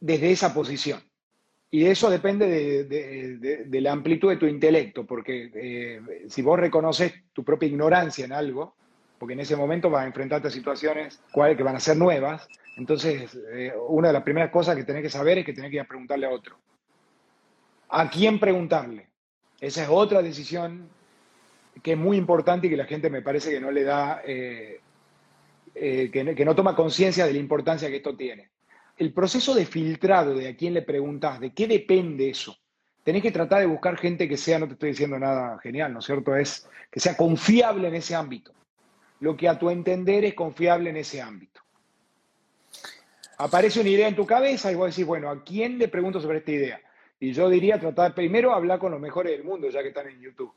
desde 0.01 0.31
esa 0.31 0.55
posición. 0.55 1.03
Y 1.71 1.85
eso 1.85 2.09
depende 2.09 2.47
de, 2.87 3.81
la 3.83 3.93
amplitud 3.93 4.31
de 4.31 4.39
tu 4.39 4.47
intelecto, 4.47 5.05
porque 5.05 5.51
eh, 5.55 6.01
si 6.29 6.41
vos 6.41 6.59
reconoces 6.59 7.13
tu 7.35 7.45
propia 7.45 7.69
ignorancia 7.69 8.25
en 8.25 8.33
algo, 8.33 8.77
porque 9.19 9.35
en 9.35 9.41
ese 9.41 9.55
momento 9.55 9.91
vas 9.91 10.05
a 10.05 10.07
enfrentarte 10.07 10.49
a 10.49 10.51
situaciones 10.51 11.21
que 11.35 11.63
van 11.63 11.77
a 11.77 11.81
ser 11.81 11.99
nuevas, 11.99 12.49
entonces 12.79 13.39
eh, 13.53 13.75
una 13.89 14.09
de 14.09 14.15
las 14.15 14.23
primeras 14.23 14.51
cosas 14.51 14.75
que 14.75 14.85
tenés 14.85 15.03
que 15.03 15.11
saber 15.11 15.37
es 15.37 15.45
que 15.45 15.53
tenés 15.53 15.71
que 15.71 15.85
preguntarle 15.85 16.25
a 16.25 16.31
otro. 16.31 16.57
¿A 17.91 18.09
quién 18.09 18.41
preguntarle? 18.41 19.11
Esa 19.61 19.83
es 19.83 19.89
otra 19.91 20.23
decisión 20.23 20.89
que 21.83 21.93
es 21.93 21.99
muy 21.99 22.17
importante 22.17 22.67
y 22.67 22.71
que 22.71 22.77
la 22.77 22.87
gente 22.87 23.11
me 23.11 23.23
parece 23.23 23.51
que 23.51 23.61
no 23.61 23.71
le 23.71 23.85
da, 23.85 24.23
eh, 24.25 24.81
que, 25.75 26.35
que 26.37 26.45
no 26.45 26.55
toma 26.55 26.75
conciencia 26.75 27.27
de 27.27 27.33
la 27.33 27.39
importancia 27.39 27.89
que 27.89 27.97
esto 27.97 28.17
tiene 28.17 28.51
el 28.99 29.13
proceso 29.13 29.55
de 29.55 29.65
filtrado 29.65 30.35
de 30.35 30.49
a 30.49 30.57
quién 30.57 30.75
le 30.75 30.83
preguntas, 30.83 31.39
de 31.41 31.53
qué 31.53 31.69
depende 31.69 32.31
eso. 32.31 32.57
Tenés 33.05 33.23
que 33.23 33.31
tratar 33.31 33.61
de 33.61 33.67
buscar 33.67 33.97
gente 33.97 34.29
que 34.29 34.37
sea, 34.37 34.59
no 34.59 34.67
te 34.67 34.75
estoy 34.75 34.91
diciendo 34.91 35.19
nada 35.19 35.59
genial, 35.61 35.93
¿no 35.93 36.01
es 36.01 36.05
cierto? 36.05 36.37
Es 36.37 36.69
que 36.91 37.01
sea 37.01 37.17
confiable 37.17 37.89
en 37.89 37.95
ese 37.95 38.15
ámbito. 38.15 38.53
Lo 39.21 39.37
que 39.37 39.49
a 39.49 39.59
tu 39.59 39.71
entender 39.71 40.25
es 40.25 40.35
confiable 40.35 40.91
en 40.91 40.97
ese 40.97 41.23
ámbito. 41.23 41.61
Aparece 43.39 43.81
una 43.81 43.89
idea 43.89 44.09
en 44.09 44.17
tu 44.17 44.27
cabeza 44.27 44.71
y 44.71 44.75
vos 44.75 44.91
decís, 44.91 45.07
bueno, 45.07 45.31
¿a 45.31 45.45
quién 45.45 45.79
le 45.79 45.89
pregunto 45.89 46.21
sobre 46.21 46.39
esta 46.39 46.51
idea? 46.51 46.81
Y 47.21 47.33
yo 47.33 47.49
diría 47.49 47.79
tratar 47.79 48.15
primero 48.15 48.53
hablar 48.53 48.81
con 48.81 48.91
los 48.91 49.01
mejores 49.01 49.33
del 49.33 49.45
mundo, 49.45 49.71
ya 49.71 49.81
que 49.81 49.89
están 49.89 50.09
en 50.09 50.21
YouTube. 50.21 50.53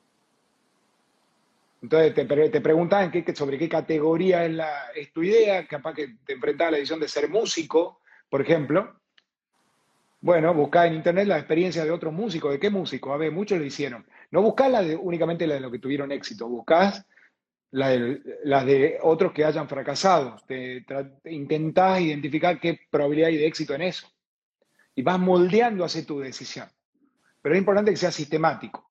Entonces 1.81 2.13
te, 2.13 2.25
te 2.25 2.61
preguntan 2.61 3.11
sobre 3.33 3.57
qué 3.57 3.67
categoría 3.67 4.45
es, 4.45 4.53
la, 4.53 4.91
es 4.95 5.11
tu 5.11 5.23
idea, 5.23 5.65
capaz 5.67 5.95
que 5.95 6.15
te 6.25 6.33
enfrentas 6.33 6.67
a 6.67 6.71
la 6.71 6.77
decisión 6.77 6.99
de 6.99 7.07
ser 7.07 7.29
músico, 7.29 8.01
por 8.29 8.41
ejemplo, 8.41 9.01
bueno, 10.21 10.53
buscá 10.53 10.85
en 10.85 10.93
internet 10.93 11.27
la 11.27 11.39
experiencia 11.39 11.83
de 11.83 11.89
otros 11.89 12.13
músicos. 12.13 12.51
¿De 12.51 12.59
qué 12.59 12.69
músicos? 12.69 13.11
A 13.11 13.17
ver, 13.17 13.31
muchos 13.31 13.57
lo 13.57 13.65
hicieron. 13.65 14.05
No 14.29 14.43
buscás 14.43 14.71
la 14.71 14.83
de, 14.83 14.95
únicamente 14.95 15.47
la 15.47 15.55
de 15.55 15.61
los 15.61 15.71
que 15.71 15.79
tuvieron 15.79 16.11
éxito, 16.11 16.47
buscás 16.47 17.05
la 17.71 17.89
de, 17.89 18.21
las 18.43 18.65
de 18.65 18.99
otros 19.01 19.33
que 19.33 19.43
hayan 19.43 19.67
fracasado. 19.67 20.37
Te, 20.47 20.85
intentás 21.25 22.01
identificar 22.01 22.59
qué 22.59 22.79
probabilidad 22.91 23.29
hay 23.29 23.37
de 23.37 23.47
éxito 23.47 23.73
en 23.73 23.81
eso. 23.81 24.07
Y 24.93 25.01
vas 25.01 25.19
moldeando 25.19 25.83
hacia 25.83 26.05
tu 26.05 26.19
decisión. 26.19 26.67
Pero 27.41 27.55
es 27.55 27.59
importante 27.59 27.89
que 27.89 27.97
sea 27.97 28.11
sistemático. 28.11 28.90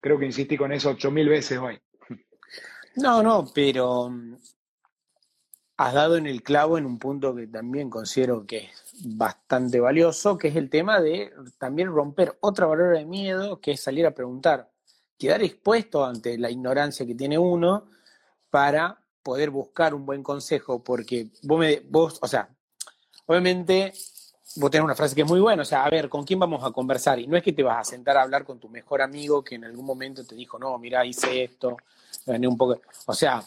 Creo 0.00 0.18
que 0.18 0.26
insistí 0.26 0.56
con 0.56 0.72
eso 0.72 0.90
ocho 0.90 1.10
mil 1.10 1.28
veces 1.28 1.58
hoy. 1.58 1.80
No, 2.96 3.22
no, 3.22 3.50
pero 3.54 4.10
has 5.76 5.94
dado 5.94 6.16
en 6.16 6.26
el 6.26 6.42
clavo 6.42 6.76
en 6.76 6.84
un 6.84 6.98
punto 6.98 7.34
que 7.34 7.46
también 7.46 7.88
considero 7.88 8.44
que 8.46 8.58
es 8.58 8.92
bastante 9.16 9.80
valioso, 9.80 10.36
que 10.36 10.48
es 10.48 10.56
el 10.56 10.68
tema 10.68 11.00
de 11.00 11.32
también 11.56 11.88
romper 11.88 12.36
otra 12.40 12.66
barrera 12.66 12.98
de 12.98 13.06
miedo, 13.06 13.60
que 13.60 13.72
es 13.72 13.80
salir 13.80 14.04
a 14.04 14.14
preguntar, 14.14 14.70
quedar 15.16 15.42
expuesto 15.42 16.04
ante 16.04 16.36
la 16.36 16.50
ignorancia 16.50 17.06
que 17.06 17.14
tiene 17.14 17.38
uno 17.38 17.88
para 18.50 18.98
poder 19.22 19.48
buscar 19.50 19.94
un 19.94 20.04
buen 20.04 20.22
consejo, 20.22 20.84
porque 20.84 21.30
vos, 21.44 21.58
me, 21.58 21.80
vos 21.88 22.18
o 22.20 22.28
sea, 22.28 22.50
obviamente 23.26 23.94
vos 24.56 24.70
tenés 24.70 24.84
una 24.84 24.94
frase 24.94 25.14
que 25.14 25.22
es 25.22 25.28
muy 25.28 25.40
buena, 25.40 25.62
o 25.62 25.64
sea, 25.64 25.84
a 25.84 25.90
ver, 25.90 26.08
¿con 26.08 26.24
quién 26.24 26.38
vamos 26.38 26.64
a 26.64 26.70
conversar? 26.70 27.18
Y 27.18 27.26
no 27.26 27.36
es 27.36 27.42
que 27.42 27.52
te 27.52 27.62
vas 27.62 27.78
a 27.78 27.90
sentar 27.90 28.16
a 28.16 28.22
hablar 28.22 28.44
con 28.44 28.58
tu 28.58 28.68
mejor 28.68 29.02
amigo 29.02 29.44
que 29.44 29.54
en 29.54 29.64
algún 29.64 29.84
momento 29.84 30.24
te 30.24 30.34
dijo, 30.34 30.58
no, 30.58 30.76
mira, 30.78 31.04
hice 31.04 31.44
esto, 31.44 31.76
gané 32.26 32.48
un 32.48 32.56
poco. 32.56 32.80
O 33.06 33.14
sea, 33.14 33.42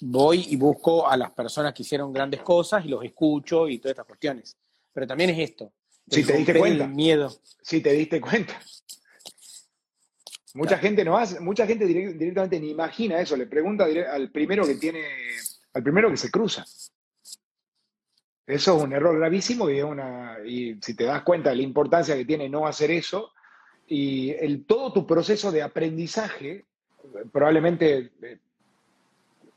voy 0.00 0.46
y 0.48 0.56
busco 0.56 1.08
a 1.08 1.16
las 1.16 1.30
personas 1.30 1.74
que 1.74 1.82
hicieron 1.82 2.12
grandes 2.12 2.40
cosas 2.42 2.84
y 2.84 2.88
los 2.88 3.04
escucho 3.04 3.68
y 3.68 3.78
todas 3.78 3.92
estas 3.92 4.06
cuestiones. 4.06 4.56
Pero 4.92 5.06
también 5.06 5.30
es 5.30 5.38
esto. 5.38 5.72
Si 6.08 6.24
te 6.24 6.36
diste 6.36 6.58
cuenta. 6.58 6.86
miedo. 6.86 7.32
Si 7.62 7.80
te 7.80 7.92
diste 7.92 8.20
cuenta. 8.20 8.58
Mucha 10.54 10.76
gente 10.76 11.04
no 11.04 11.16
hace, 11.16 11.40
mucha 11.40 11.66
gente 11.66 11.86
directamente 11.86 12.60
ni 12.60 12.70
imagina 12.70 13.20
eso, 13.20 13.36
le 13.36 13.46
pregunta 13.46 13.84
al 13.84 14.30
primero 14.30 14.66
que 14.66 14.74
tiene, 14.74 15.02
al 15.72 15.82
primero 15.82 16.10
que 16.10 16.18
se 16.18 16.30
cruza. 16.30 16.66
Eso 18.46 18.76
es 18.76 18.82
un 18.82 18.92
error 18.92 19.16
gravísimo 19.16 19.70
y, 19.70 19.80
una, 19.82 20.38
y 20.44 20.76
si 20.82 20.94
te 20.94 21.04
das 21.04 21.22
cuenta 21.22 21.50
de 21.50 21.56
la 21.56 21.62
importancia 21.62 22.16
que 22.16 22.24
tiene 22.24 22.48
no 22.48 22.66
hacer 22.66 22.90
eso, 22.90 23.32
y 23.86 24.30
el, 24.30 24.64
todo 24.64 24.92
tu 24.92 25.06
proceso 25.06 25.52
de 25.52 25.62
aprendizaje 25.62 26.64
probablemente 27.32 28.12
eh, 28.22 28.38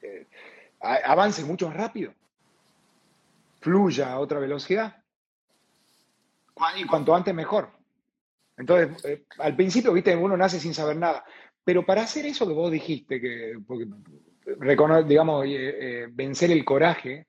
eh, 0.01 0.27
avance 0.79 1.43
mucho 1.43 1.67
más 1.67 1.77
rápido, 1.77 2.13
fluya 3.61 4.11
a 4.11 4.19
otra 4.19 4.39
velocidad. 4.39 5.01
Y 6.77 6.85
cuanto 6.85 7.13
antes 7.13 7.33
mejor. 7.33 7.69
Entonces, 8.57 9.03
eh, 9.05 9.25
al 9.39 9.55
principio, 9.55 9.91
viste, 9.91 10.15
uno 10.15 10.37
nace 10.37 10.59
sin 10.59 10.73
saber 10.73 10.95
nada. 10.95 11.25
Pero 11.63 11.85
para 11.85 12.03
hacer 12.03 12.25
eso 12.25 12.47
que 12.47 12.53
vos 12.53 12.71
dijiste, 12.71 13.19
que 13.19 13.57
digamos, 15.07 15.45
vencer 16.11 16.51
el 16.51 16.63
coraje, 16.63 17.27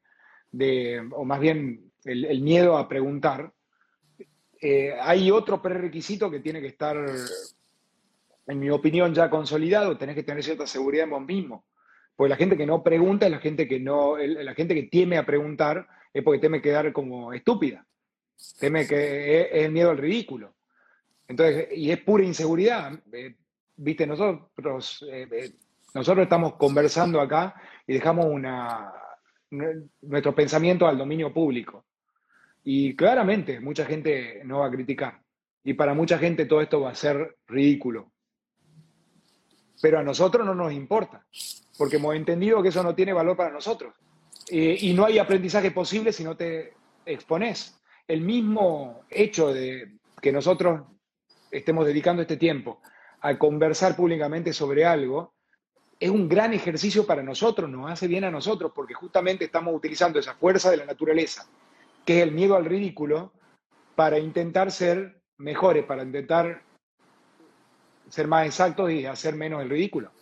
de, 0.57 1.09
o 1.12 1.25
más 1.25 1.40
bien 1.40 1.90
el, 2.05 2.40
miedo 2.40 2.77
a 2.77 2.88
preguntar, 2.88 3.53
hay 5.03 5.31
otro 5.31 5.62
prerequisito 5.62 6.31
que 6.31 6.40
tiene 6.40 6.61
que 6.61 6.69
estar 6.69 6.97
en 8.47 8.59
mi 8.59 8.71
opinión, 8.71 9.14
ya 9.14 9.29
consolidado, 9.29 9.97
tenés 9.97 10.14
que 10.14 10.23
tener 10.23 10.42
cierta 10.42 10.66
seguridad 10.66 11.05
en 11.05 11.11
vos 11.11 11.25
mismo. 11.25 11.64
Porque 12.14 12.31
la 12.31 12.37
gente 12.37 12.57
que 12.57 12.66
no 12.66 12.83
pregunta 12.83 13.27
es 13.27 13.33
la 13.33 13.40
gente 13.40 13.69
que 13.69 13.81
no, 13.81 14.16
la 14.16 14.55
gente 14.55 14.75
que 14.75 14.85
teme 14.85 15.19
a 15.19 15.27
preguntar 15.27 15.87
es 16.12 16.23
porque 16.23 16.40
teme 16.40 16.62
quedar 16.62 16.92
como 16.92 17.33
estúpida. 17.33 17.87
Teme 18.59 18.87
que 18.87 19.40
es, 19.40 19.49
el 19.53 19.73
miedo 19.73 19.90
al 19.90 19.99
ridículo. 19.99 20.55
Entonces, 21.29 21.69
y 21.73 21.90
es 21.90 22.01
pura 22.01 22.25
inseguridad. 22.25 22.92
Eh, 23.12 23.37
viste, 23.77 24.07
nosotros, 24.07 25.05
eh, 25.11 25.29
eh, 25.31 25.53
nosotros 25.95 26.23
estamos 26.23 26.55
conversando 26.55 27.21
acá 27.21 27.55
y 27.87 27.95
dejamos 27.95 28.27
una, 28.27 28.92
nuestro 29.51 30.35
pensamiento 30.35 30.87
al 30.87 30.99
dominio 30.99 31.33
público. 31.33 31.85
Y 32.65 32.97
claramente 32.97 33.61
mucha 33.61 33.85
gente 33.85 34.43
no 34.45 34.61
va 34.61 34.67
a 34.67 34.71
criticar. 34.71 35.21
Y 35.63 35.75
para 35.75 35.95
mucha 35.95 36.19
gente 36.19 36.47
todo 36.47 36.61
esto 36.61 36.81
va 36.81 36.91
a 36.91 36.95
ser 36.95 37.37
ridículo. 37.47 38.13
Pero 39.81 39.99
a 39.99 40.03
nosotros 40.03 40.47
no 40.47 40.55
nos 40.55 40.73
importa, 40.73 41.27
porque 41.77 41.97
hemos 41.97 42.15
entendido 42.15 42.63
que 42.63 42.71
eso 42.71 42.83
no 42.83 42.95
tiene 42.95 43.13
valor 43.13 43.37
para 43.37 43.51
nosotros. 43.51 43.95
Eh, 44.49 44.79
y 44.81 44.95
no 44.95 45.05
hay 45.05 45.19
aprendizaje 45.19 45.71
posible 45.71 46.13
si 46.13 46.25
no 46.25 46.37
te 46.37 46.75
expones. 47.05 47.81
El 48.07 48.21
mismo 48.21 49.05
hecho 49.11 49.53
de 49.53 49.99
que 50.21 50.33
nosotros 50.33 50.83
estemos 51.51 51.87
dedicando 51.87 52.23
este 52.23 52.37
tiempo 52.37 52.81
a 53.21 53.37
conversar 53.39 53.97
públicamente 53.97 54.53
sobre 54.53 54.85
algo, 54.85 55.35
es 55.99 56.11
un 56.11 56.29
gran 56.29 56.53
ejercicio 56.53 57.07
para 57.07 57.23
nosotros, 57.23 57.71
nos 57.71 57.91
hace 57.91 58.07
bien 58.07 58.25
a 58.25 58.31
nosotros, 58.31 58.73
porque 58.75 58.95
justamente 58.95 59.47
estamos 59.47 59.75
utilizando 59.75 60.19
esa 60.19 60.35
fuerza 60.35 60.71
de 60.71 60.77
la 60.77 60.85
naturaleza 60.85 61.49
que 62.07 62.19
es 62.19 62.23
el 62.23 62.33
miedo 62.33 62.55
al 62.55 62.65
ridículo, 62.65 63.33
para 63.97 64.19
intentar 64.19 64.71
ser 64.71 65.21
mejores, 65.39 65.85
para 65.85 66.05
intentar 66.05 66.63
ser 68.09 68.29
más 68.29 68.47
exactos 68.47 68.91
y 68.93 69.05
hacer 69.05 69.35
menos 69.35 69.61
el 69.61 69.69
ridículo. 69.69 70.13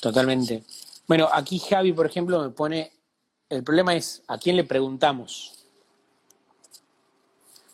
Totalmente. 0.00 0.62
Bueno, 1.08 1.28
aquí 1.32 1.58
Javi, 1.58 1.92
por 1.92 2.04
ejemplo, 2.04 2.42
me 2.42 2.50
pone, 2.50 2.92
el 3.48 3.64
problema 3.64 3.94
es 3.94 4.22
a 4.28 4.38
quién 4.38 4.56
le 4.56 4.64
preguntamos. 4.64 5.52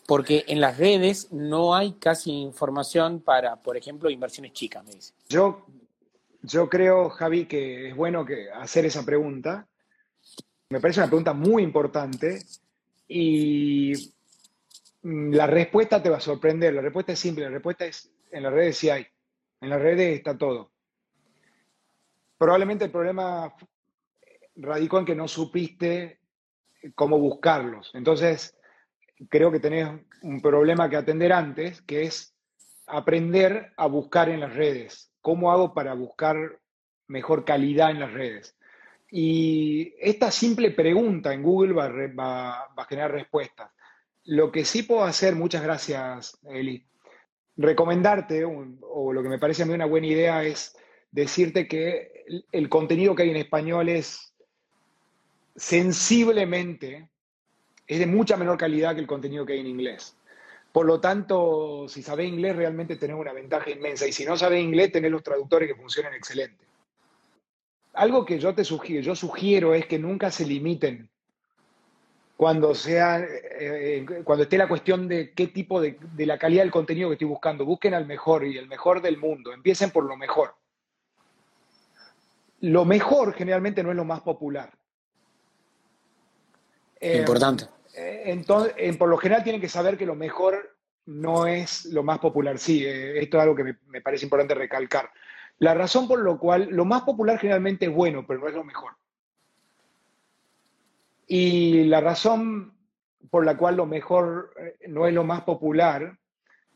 Porque 0.07 0.45
en 0.47 0.61
las 0.61 0.79
redes 0.79 1.33
no 1.33 1.75
hay 1.75 1.93
casi 1.95 2.31
información 2.31 3.21
para, 3.21 3.57
por 3.57 3.77
ejemplo, 3.77 4.11
inversiones 4.11 4.53
chicas, 4.53 4.85
me 4.85 4.93
dice. 4.93 5.15
Yo, 5.29 5.67
yo 6.43 6.69
creo, 6.69 7.11
Javi, 7.11 7.47
que 7.47 7.89
es 7.89 7.97
bueno 7.97 8.25
que 8.25 8.51
hacer 8.51 8.85
esa 8.85 9.05
pregunta, 9.05 9.67
me 10.71 10.81
parece 10.81 11.01
una 11.01 11.09
pregunta 11.09 11.33
muy 11.33 11.63
importante 11.63 12.43
y 13.07 14.15
la 15.03 15.47
respuesta 15.47 16.03
te 16.03 16.11
va 16.11 16.17
a 16.17 16.21
sorprender. 16.21 16.75
La 16.75 16.81
respuesta 16.81 17.13
es 17.13 17.19
simple. 17.19 17.45
La 17.45 17.51
respuesta 17.51 17.85
es 17.85 18.11
en 18.31 18.43
las 18.43 18.53
redes 18.53 18.79
sí 18.79 18.91
hay. 18.91 19.07
En 19.61 19.71
las 19.71 19.81
redes 19.81 20.17
está 20.17 20.37
todo. 20.37 20.73
Probablemente 22.39 22.87
el 22.87 22.91
problema 22.91 23.55
radicó 24.57 24.99
en 24.99 25.05
que 25.05 25.15
no 25.15 25.29
supiste 25.29 26.19
cómo 26.95 27.19
buscarlos. 27.19 27.91
Entonces, 27.95 28.59
creo 29.29 29.53
que 29.53 29.61
tenés 29.61 29.89
un 30.23 30.41
problema 30.41 30.89
que 30.89 30.97
atender 30.97 31.33
antes, 31.33 31.83
que 31.83 32.03
es 32.03 32.35
aprender 32.87 33.73
a 33.77 33.87
buscar 33.87 34.29
en 34.29 34.41
las 34.41 34.55
redes. 34.55 35.12
¿Cómo 35.23 35.51
hago 35.51 35.73
para 35.73 35.95
buscar 35.95 36.61
mejor 37.07 37.45
calidad 37.45 37.91
en 37.91 38.01
las 38.01 38.13
redes? 38.13 38.57
Y 39.11 39.95
esta 40.01 40.31
simple 40.31 40.71
pregunta 40.71 41.33
en 41.33 41.43
Google 41.43 41.73
va, 41.75 42.65
a 42.77 42.85
generar 42.89 43.13
respuestas. 43.13 43.71
Lo 44.25 44.53
que 44.53 44.65
sí 44.65 44.83
puedo 44.83 45.05
hacer, 45.05 45.35
muchas 45.35 45.63
gracias, 45.63 46.39
Eli, 46.49 46.85
recomendarte, 47.57 48.45
o 48.45 49.13
lo 49.13 49.23
que 49.23 49.29
me 49.29 49.39
parece 49.39 49.63
a 49.63 49.67
mí 49.67 49.75
una 49.75 49.87
buena 49.87 50.07
idea 50.07 50.45
es 50.45 50.77
decirte 51.11 51.69
que 51.69 52.25
el, 52.51 52.69
contenido 52.69 53.15
que 53.15 53.23
hay 53.23 53.31
en 53.31 53.37
español 53.37 53.89
es 53.89 54.35
sensiblemente, 55.55 57.09
es 57.87 57.99
de 57.99 58.07
mucha 58.07 58.37
menor 58.37 58.57
calidad 58.57 58.95
que 58.95 59.01
el 59.01 59.07
contenido 59.07 59.45
que 59.45 59.53
hay 59.53 59.61
en 59.61 59.67
inglés. 59.67 60.17
Por 60.73 60.87
lo 60.87 61.01
tanto, 61.01 61.87
si 61.89 62.03
sabes 62.03 62.27
inglés, 62.27 62.57
realmente 62.57 62.97
tenés 62.97 63.17
una 63.17 63.33
ventaja 63.33 63.71
inmensa. 63.71 64.07
Y 64.07 64.13
si 64.13 64.25
no 64.25 64.37
sabes 64.37 64.63
inglés, 64.63 64.91
tenés 64.91 65.11
los 65.11 65.23
traductores 65.23 65.69
que 65.69 65.81
funcionan 65.81 66.15
excelente 66.15 66.65
algo 67.95 68.25
que 68.25 68.39
yo 68.39 68.55
te 68.55 68.65
sugiero, 68.65 69.03
yo 69.03 69.15
sugiero 69.15 69.75
es 69.75 69.87
que 69.87 69.99
nunca 69.99 70.31
se 70.31 70.47
limiten 70.47 71.11
cuando 72.37 72.75
sea, 72.75 73.21
eh, 73.21 74.05
eh, 74.09 74.23
cuando 74.25 74.45
esté 74.45 74.59
la 74.59 74.67
cuestión 74.67 75.07
de 75.07 75.33
qué 75.33 75.49
tipo 75.49 75.81
de, 75.81 75.99
de, 76.15 76.27
la 76.27 76.39
calidad 76.39 76.63
del 76.63 76.73
contenido 76.73 77.09
que 77.09 77.15
estoy 77.15 77.29
buscando. 77.29 77.65
Busquen 77.65 77.95
al 77.95 78.07
mejor 78.07 78.45
y 78.45 78.59
el 78.59 78.67
mejor 78.67 79.01
del 79.01 79.17
mundo. 79.17 79.53
Empiecen 79.53 79.91
por 79.93 80.05
lo 80.05 80.17
mejor. 80.17 80.57
Lo 82.61 82.85
mejor 82.85 83.35
generalmente 83.35 83.83
no 83.85 83.91
es 83.91 83.97
lo 83.97 84.05
más 84.05 84.23
popular. 84.23 84.73
Importante. 87.01 87.67
Entonces, 87.95 88.97
por 88.97 89.09
lo 89.09 89.17
general 89.17 89.43
tienen 89.43 89.61
que 89.61 89.69
saber 89.69 89.97
que 89.97 90.07
lo 90.07 90.15
mejor 90.15 90.77
no 91.07 91.47
es 91.47 91.87
lo 91.87 92.03
más 92.03 92.19
popular. 92.19 92.59
Sí, 92.59 92.85
esto 92.87 93.37
es 93.37 93.43
algo 93.43 93.55
que 93.55 93.65
me, 93.65 93.77
me 93.89 94.01
parece 94.01 94.25
importante 94.25 94.55
recalcar. 94.55 95.11
La 95.59 95.75
razón 95.75 96.09
por 96.09 96.25
la 96.25 96.37
cual 96.37 96.69
lo 96.71 96.85
más 96.85 97.03
popular 97.03 97.39
generalmente 97.39 97.87
es 97.87 97.93
bueno, 97.93 98.25
pero 98.27 98.41
no 98.41 98.49
es 98.49 98.55
lo 98.55 98.65
mejor. 98.65 98.93
Y 101.27 101.85
la 101.85 102.01
razón 102.01 102.75
por 103.31 103.47
la 103.47 103.57
cual 103.57 103.77
lo 103.77 103.87
mejor 103.87 104.53
eh, 104.59 104.89
no 104.89 105.07
es 105.07 105.15
lo 105.15 105.25
más 105.25 105.43
popular 105.43 106.19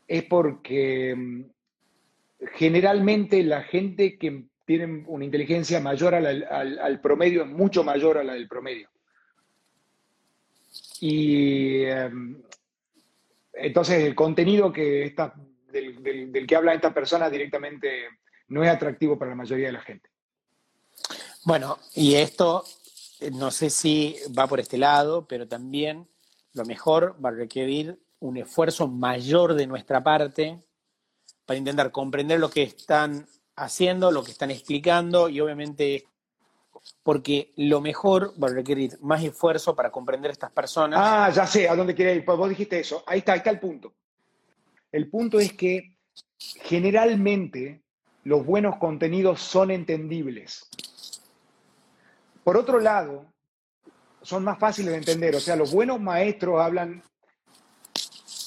es 0.07 0.23
porque 0.23 1.13
mm, 1.15 1.41
generalmente 2.55 3.43
la 3.43 3.61
gente 3.63 4.17
que 4.17 4.45
tiene 4.65 5.03
una 5.07 5.25
inteligencia 5.25 5.79
mayor 5.79 6.15
al, 6.15 6.99
promedio 7.01 7.43
es 7.43 7.47
mucho 7.47 7.83
mayor 7.83 8.17
a 8.17 8.23
la 8.23 8.33
del 8.33 8.47
promedio. 8.47 8.89
Y 10.99 11.83
em, 11.83 12.41
entonces 13.53 14.03
el 14.03 14.15
contenido 14.15 14.71
que 14.71 15.03
está, 15.03 15.33
del, 15.71 16.31
del, 16.31 16.47
que 16.47 16.55
habla 16.55 16.73
esta 16.73 16.93
persona 16.93 17.29
directamente 17.29 18.05
no 18.49 18.63
es 18.63 18.69
atractivo 18.69 19.17
para 19.17 19.31
la 19.31 19.37
mayoría 19.37 19.67
de 19.67 19.73
la 19.73 19.81
gente. 19.81 20.09
Bueno, 21.43 21.77
y 21.95 22.15
esto 22.15 22.63
eh, 23.19 23.31
no 23.31 23.51
sé 23.51 23.69
si 23.69 24.17
va 24.37 24.47
por 24.47 24.59
este 24.59 24.77
lado, 24.77 25.27
pero 25.27 25.47
también 25.47 26.07
lo 26.53 26.65
mejor 26.65 27.15
va 27.23 27.29
a 27.29 27.33
requerir 27.33 27.99
un 28.19 28.37
esfuerzo 28.37 28.87
mayor 28.87 29.53
de 29.53 29.67
nuestra 29.67 30.03
parte 30.03 30.61
para 31.45 31.57
intentar 31.57 31.91
comprender 31.91 32.39
lo 32.39 32.49
que 32.49 32.63
están 32.63 33.27
haciendo, 33.55 34.11
lo 34.11 34.23
que 34.23 34.31
están 34.31 34.51
explicando 34.51 35.29
y 35.29 35.39
obviamente 35.39 36.05
porque 37.03 37.53
lo 37.55 37.79
mejor 37.79 38.33
va 38.41 38.49
a 38.49 38.53
requerir 38.53 38.97
más 39.01 39.23
esfuerzo 39.23 39.75
para 39.75 39.91
comprender 39.91 40.29
a 40.29 40.33
estas 40.33 40.51
personas. 40.51 40.99
Ah, 41.01 41.29
ya 41.29 41.47
sé 41.47 41.69
a 41.69 41.75
dónde 41.75 41.95
quiere 41.95 42.15
ir, 42.15 42.25
pues 42.25 42.37
vos 42.37 42.49
dijiste 42.49 42.79
eso. 42.79 43.03
Ahí 43.07 43.19
está, 43.19 43.33
ahí 43.33 43.37
está 43.37 43.49
el 43.49 43.59
punto. 43.59 43.93
El 44.91 45.09
punto 45.09 45.39
es 45.39 45.53
que 45.53 45.97
generalmente 46.37 47.81
los 48.23 48.45
buenos 48.45 48.77
contenidos 48.77 49.39
son 49.41 49.71
entendibles. 49.71 50.69
Por 52.43 52.57
otro 52.57 52.79
lado, 52.79 53.25
son 54.21 54.43
más 54.43 54.59
fáciles 54.59 54.91
de 54.91 54.97
entender, 54.97 55.35
o 55.35 55.39
sea, 55.39 55.55
los 55.55 55.71
buenos 55.71 56.01
maestros 56.01 56.59
hablan, 56.59 57.01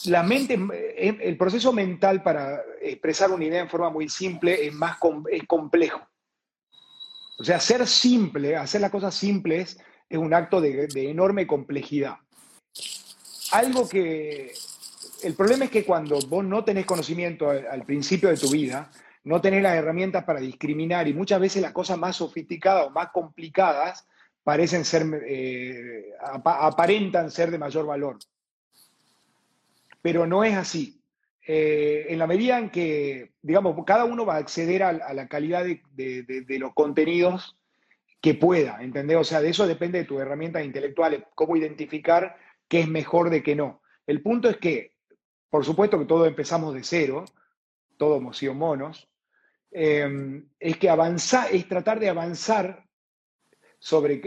la 0.05 0.23
mente, 0.23 0.59
eh, 0.75 1.17
el 1.23 1.37
proceso 1.39 1.73
mental 1.73 2.23
para 2.23 2.63
expresar 2.83 3.31
una 3.31 3.45
idea 3.45 3.63
en 3.63 3.71
forma 3.71 3.89
muy 3.89 4.09
simple 4.11 4.67
es 4.67 4.75
más 4.75 4.99
complejo. 5.47 6.10
O 7.41 7.45
sea, 7.45 7.59
ser 7.59 7.87
simple, 7.87 8.55
hacer 8.55 8.83
las 8.83 8.91
cosas 8.91 9.15
simples 9.15 9.79
es 10.11 10.19
un 10.19 10.35
acto 10.35 10.61
de, 10.61 10.87
enorme 10.95 11.47
complejidad. 11.47 12.17
Algo 13.53 13.89
que, 13.89 14.53
el 15.23 15.35
problema 15.35 15.65
es 15.65 15.71
que 15.71 15.87
cuando 15.87 16.19
vos 16.29 16.45
no 16.45 16.63
tenés 16.65 16.85
conocimiento 16.85 17.49
al 17.49 17.87
principio 17.87 18.29
de 18.29 18.37
tu 18.37 18.51
vida, 18.51 18.91
no 19.25 19.41
tener 19.41 19.63
las 19.63 19.75
herramientas 19.75 20.25
para 20.25 20.39
discriminar 20.39 21.09
y 21.09 21.15
muchas 21.15 21.41
veces 21.41 21.63
las 21.63 21.73
cosas 21.73 21.97
más 21.97 22.17
sofisticadas 22.17 22.89
o 22.89 22.91
más 22.91 23.09
complicadas 23.11 24.07
parecen 24.45 24.85
ser, 24.85 25.07
eh, 25.27 26.13
aparentan 26.45 27.31
ser 27.31 27.51
de 27.51 27.59
mayor 27.59 27.87
valor. 27.87 28.19
Pero 30.03 30.27
no 30.27 30.45
es 30.45 30.59
así. 30.59 31.00
Eh, 31.53 32.07
en 32.13 32.19
la 32.19 32.29
medida 32.29 32.59
en 32.59 32.71
que, 32.71 33.33
digamos, 33.43 33.75
cada 33.85 34.05
uno 34.05 34.25
va 34.25 34.35
a 34.35 34.39
acceder 34.39 34.83
a, 34.83 34.93
la 34.93 35.27
calidad 35.27 35.65
de, 35.65 36.59
los 36.61 36.75
contenidos 36.75 37.57
que 38.21 38.35
pueda, 38.35 38.83
¿entendés? 38.83 39.17
O 39.17 39.25
sea, 39.25 39.41
de 39.41 39.49
eso 39.49 39.67
depende 39.67 39.99
de 39.99 40.05
tus 40.05 40.21
herramientas 40.21 40.65
intelectuales, 40.65 41.25
cómo 41.35 41.57
identificar 41.57 42.37
qué 42.69 42.81
es 42.81 42.89
mejor 42.89 43.31
de 43.31 43.43
qué 43.43 43.57
no. 43.57 43.83
El 44.07 44.23
punto 44.23 44.49
es 44.49 44.59
que, 44.59 44.93
por 45.49 45.65
supuesto 45.65 45.99
que 45.99 46.05
todos 46.05 46.29
empezamos 46.29 46.73
de 46.75 46.85
cero, 46.85 47.25
todos 47.97 48.19
hemos 48.19 48.43
monos, 48.55 49.11
Em, 49.73 50.49
es 50.59 50.77
que 50.79 50.91
avanzar, 50.91 51.49
es 51.53 51.69
tratar 51.69 52.01
de 52.01 52.09
avanzar 52.09 52.85
sobre, 53.79 54.21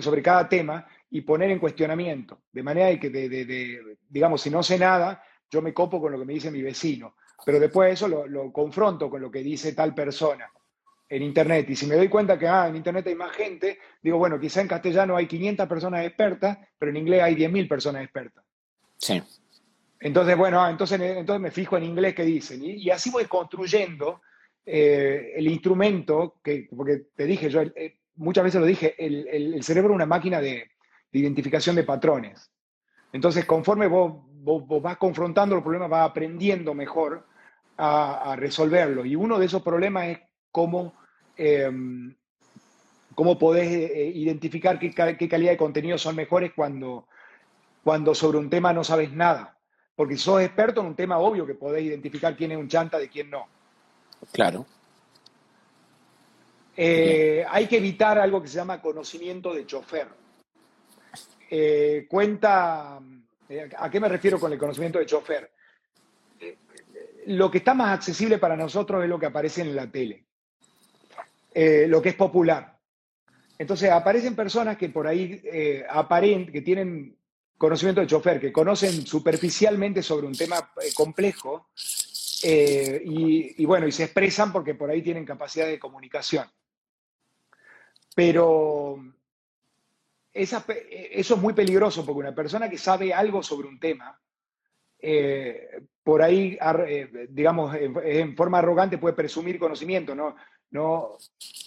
sobre 0.00 0.22
cada 0.22 0.48
tema 0.48 0.86
y 1.10 1.20
poner 1.20 1.50
en 1.50 1.58
cuestionamiento, 1.58 2.42
de 2.52 2.62
manera 2.62 2.86
de 2.86 2.98
que, 2.98 3.10
de, 3.10 3.96
digamos, 4.08 4.40
si 4.40 4.50
no 4.50 4.62
sé 4.62 4.78
nada, 4.78 5.22
yo 5.50 5.62
me 5.62 5.72
copo 5.72 6.00
con 6.00 6.12
lo 6.12 6.18
que 6.18 6.24
me 6.24 6.34
dice 6.34 6.50
mi 6.50 6.62
vecino, 6.62 7.14
pero 7.44 7.58
después 7.58 7.92
eso 7.92 8.08
lo, 8.08 8.52
confronto 8.52 9.08
con 9.08 9.20
lo 9.20 9.30
que 9.30 9.42
dice 9.42 9.72
tal 9.72 9.94
persona 9.94 10.50
en 11.08 11.22
Internet. 11.22 11.70
Y 11.70 11.76
si 11.76 11.86
me 11.86 11.96
doy 11.96 12.08
cuenta 12.08 12.38
que 12.38 12.46
ah, 12.46 12.68
en 12.68 12.76
Internet 12.76 13.06
hay 13.06 13.14
más 13.14 13.34
gente, 13.34 13.78
digo, 14.02 14.18
bueno, 14.18 14.38
quizá 14.38 14.60
en 14.60 14.68
castellano 14.68 15.16
hay 15.16 15.26
500 15.26 15.66
personas 15.66 16.04
expertas, 16.04 16.58
pero 16.78 16.90
en 16.90 16.98
inglés 16.98 17.22
hay 17.22 17.34
10.000 17.34 17.68
personas 17.68 18.02
expertas. 18.02 18.44
Sí. 18.96 19.22
Entonces, 20.00 20.36
bueno, 20.36 20.60
ah, 20.62 20.70
entonces, 20.70 21.00
entonces 21.00 21.40
me 21.40 21.50
fijo 21.50 21.76
en 21.76 21.84
inglés 21.84 22.14
qué 22.14 22.24
dicen. 22.24 22.62
y 22.62 22.90
así 22.90 23.10
voy 23.10 23.24
construyendo 23.24 24.20
eh, 24.70 25.32
el 25.34 25.48
instrumento, 25.48 26.34
que, 26.44 26.68
porque 26.76 27.06
te 27.16 27.24
dije, 27.24 27.48
yo 27.48 27.62
eh, 27.62 28.00
muchas 28.16 28.44
veces 28.44 28.60
lo 28.60 28.66
dije, 28.66 28.94
el, 28.98 29.62
cerebro 29.62 29.92
es 29.92 29.94
una 29.94 30.04
máquina 30.04 30.42
de, 30.42 30.70
identificación 31.10 31.74
de 31.74 31.84
patrones. 31.84 32.50
Entonces, 33.14 33.46
conforme 33.46 33.86
vos, 33.86 34.27
vas 34.42 34.96
confrontando 34.96 35.54
los 35.54 35.64
problemas, 35.64 35.90
vas 35.90 36.08
aprendiendo 36.08 36.74
mejor 36.74 37.26
a, 37.76 38.34
resolverlo. 38.36 39.04
Y 39.04 39.14
uno 39.14 39.38
de 39.38 39.46
esos 39.46 39.62
problemas 39.62 40.08
es 40.08 40.18
cómo, 40.50 40.94
em, 41.36 42.14
cómo 43.14 43.38
podés 43.38 43.68
eh, 43.68 44.12
identificar 44.14 44.78
qué, 44.78 44.90
qué, 44.90 45.28
calidad 45.28 45.52
de 45.52 45.56
contenido 45.56 45.98
son 45.98 46.16
mejores 46.16 46.52
cuando, 46.54 47.06
cuando 47.84 48.14
sobre 48.14 48.38
un 48.38 48.50
tema 48.50 48.72
no 48.72 48.82
sabes 48.84 49.12
nada. 49.12 49.56
Porque 49.94 50.16
si 50.16 50.22
sos 50.22 50.42
experto 50.42 50.80
en 50.80 50.88
un 50.88 50.94
tema, 50.94 51.18
obvio 51.18 51.46
que 51.46 51.54
podés 51.54 51.82
identificar 51.82 52.36
quién 52.36 52.52
es 52.52 52.58
un 52.58 52.68
chanta 52.68 52.98
de 52.98 53.08
quién 53.08 53.30
no. 53.30 53.46
Claro. 54.32 54.66
Eh, 56.76 57.44
hay 57.50 57.66
que 57.66 57.78
evitar 57.78 58.18
algo 58.20 58.40
que 58.40 58.46
se 58.46 58.56
llama 58.56 58.80
conocimiento 58.80 59.52
de 59.52 59.66
chofer. 59.66 60.06
Eh, 61.50 62.06
cuenta, 62.08 63.00
eh, 63.00 63.27
¿a 63.78 63.90
qué 63.90 64.00
me 64.00 64.08
refiero 64.08 64.38
con 64.38 64.52
el 64.52 64.58
conocimiento 64.58 64.98
de 64.98 65.06
chofer? 65.06 65.50
lo 67.28 67.50
que 67.50 67.58
está 67.58 67.74
más 67.74 67.92
accesible 67.92 68.38
para 68.38 68.56
nosotros 68.56 69.02
es 69.02 69.08
lo 69.08 69.18
que 69.18 69.26
aparece 69.26 69.60
en 69.60 69.76
la 69.76 69.90
tele, 69.90 70.24
lo 71.54 72.00
que 72.00 72.08
es 72.10 72.14
popular. 72.14 72.78
Entonces 73.58 73.90
aparecen 73.90 74.34
personas 74.34 74.78
que 74.78 74.88
por 74.88 75.06
ahí 75.06 75.38
que 75.40 76.62
tienen 76.64 77.18
conocimiento 77.58 78.00
de 78.00 78.06
chofer, 78.06 78.40
que 78.40 78.52
conocen 78.52 79.06
superficialmente 79.06 80.02
sobre 80.02 80.26
un 80.26 80.34
tema 80.34 80.72
complejo 80.94 81.68
y, 82.42 83.64
bueno, 83.66 83.86
y 83.86 83.92
se 83.92 84.04
expresan 84.04 84.50
porque 84.50 84.74
por 84.74 84.90
ahí 84.90 85.02
tienen 85.02 85.26
capacidad 85.26 85.66
de 85.66 85.78
comunicación. 85.78 86.46
Pero 88.14 89.04
eso 90.32 91.34
es 91.34 91.40
muy 91.40 91.52
peligroso 91.52 92.04
porque 92.04 92.20
una 92.20 92.34
persona 92.34 92.68
que 92.68 92.78
sabe 92.78 93.12
algo 93.12 93.42
sobre 93.42 93.68
un 93.68 93.80
tema, 93.80 94.18
eh, 95.00 95.82
por 96.02 96.22
ahí, 96.22 96.58
eh, 96.86 97.28
digamos, 97.30 97.74
en, 97.76 98.36
forma 98.36 98.58
arrogante 98.58 98.98
puede 98.98 99.14
presumir 99.14 99.58
conocimiento, 99.58 100.14
¿no? 100.14 100.36
no 100.70 101.16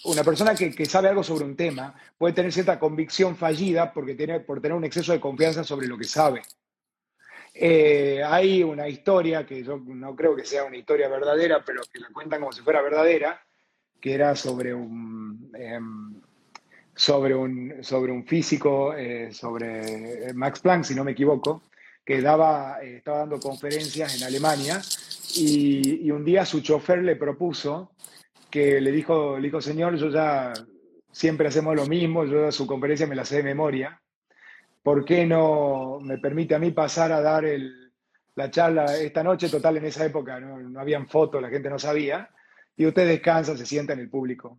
una 0.04 0.22
persona 0.22 0.54
que, 0.54 0.86
sabe 0.86 1.08
algo 1.08 1.22
sobre 1.22 1.44
un 1.44 1.56
tema 1.56 1.94
puede 2.18 2.34
tener 2.34 2.52
cierta 2.52 2.78
convicción 2.78 3.36
fallida 3.36 3.92
porque 3.92 4.14
tiene, 4.14 4.40
por 4.40 4.60
tener 4.60 4.76
un 4.76 4.84
exceso 4.84 5.12
de 5.12 5.20
confianza 5.20 5.64
sobre 5.64 5.86
lo 5.86 5.96
que 5.96 6.04
sabe. 6.04 6.42
Eh, 7.54 8.22
hay 8.24 8.62
una 8.62 8.88
historia 8.88 9.44
que 9.46 9.62
yo 9.62 9.78
no 9.78 10.16
creo 10.16 10.34
que 10.34 10.44
sea 10.44 10.64
una 10.64 10.76
historia 10.76 11.08
verdadera, 11.08 11.62
pero 11.64 11.82
que 11.92 12.00
la 12.00 12.08
cuentan 12.08 12.40
como 12.40 12.52
si 12.52 12.62
fuera 12.62 12.80
verdadera, 12.80 13.40
que 14.00 14.14
era 14.14 14.34
sobre 14.34 14.74
un, 14.74 15.52
em, 15.54 16.20
sobre 16.94 17.34
un, 17.34 17.82
sobre 17.82 18.12
un 18.12 18.24
físico, 18.24 18.94
eh, 18.94 19.32
sobre 19.32 20.32
Max 20.34 20.60
Planck, 20.60 20.84
si 20.84 20.94
no 20.94 21.04
me 21.04 21.12
equivoco, 21.12 21.62
que 22.04 22.20
daba, 22.20 22.82
eh, 22.82 22.96
estaba 22.96 23.18
dando 23.18 23.40
conferencias 23.40 24.16
en 24.16 24.24
Alemania 24.24 24.80
y, 25.36 26.10
un 26.10 26.24
día 26.24 26.44
su 26.44 26.60
chofer 26.60 27.02
le 27.02 27.16
propuso 27.16 27.92
que 28.50 28.80
le 28.80 28.92
dijo, 28.92 29.38
le 29.38 29.48
dijo, 29.48 29.60
señor, 29.62 29.96
yo 29.96 30.10
ya 30.10 30.52
siempre 31.10 31.48
hacemos 31.48 31.74
lo 31.74 31.86
mismo, 31.86 32.24
yo 32.26 32.52
su 32.52 32.66
conferencia 32.66 33.06
me 33.06 33.14
la 33.14 33.24
sé 33.24 33.36
de 33.36 33.42
memoria, 33.42 34.00
¿por 34.82 35.04
qué 35.04 35.24
no 35.24 36.00
me 36.02 36.18
permite 36.18 36.54
a 36.54 36.58
mí 36.58 36.70
pasar 36.72 37.12
a 37.12 37.22
dar 37.22 37.44
la 38.34 38.50
charla 38.50 38.96
esta 38.98 39.22
noche? 39.22 39.48
Total, 39.48 39.78
en 39.78 39.86
esa 39.86 40.04
época 40.04 40.38
no, 40.38 40.58
no 40.58 40.80
habían 40.80 41.08
fotos, 41.08 41.40
la 41.40 41.48
gente 41.48 41.70
no 41.70 41.78
sabía, 41.78 42.28
y 42.76 42.84
usted 42.84 43.06
descansa, 43.06 43.56
se 43.56 43.64
sienta 43.64 43.94
en 43.94 44.00
el 44.00 44.10
público. 44.10 44.58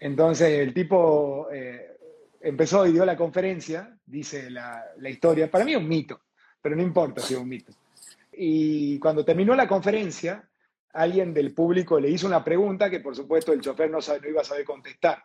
Entonces 0.00 0.58
el 0.58 0.72
tipo 0.72 1.48
eh, 1.52 1.98
empezó 2.40 2.86
y 2.86 2.92
dio 2.92 3.04
la 3.04 3.16
conferencia, 3.16 3.94
dice 4.06 4.50
la, 4.50 4.82
historia, 5.04 5.50
para 5.50 5.64
mí 5.64 5.72
es 5.72 5.78
un 5.78 5.88
mito, 5.88 6.22
pero 6.60 6.74
no 6.74 6.82
importa 6.82 7.20
si 7.20 7.34
es 7.34 7.40
un 7.40 7.48
mito. 7.48 7.72
Y 8.32 8.98
cuando 8.98 9.24
terminó 9.24 9.54
la 9.54 9.68
conferencia, 9.68 10.48
alguien 10.94 11.34
del 11.34 11.52
público 11.52 12.00
le 12.00 12.08
hizo 12.08 12.26
una 12.26 12.42
pregunta 12.42 12.88
que 12.88 13.00
por 13.00 13.14
supuesto 13.14 13.52
el 13.52 13.60
chofer 13.60 13.90
no, 13.90 13.98
iba 14.26 14.40
a 14.40 14.44
saber 14.44 14.64
contestar. 14.64 15.22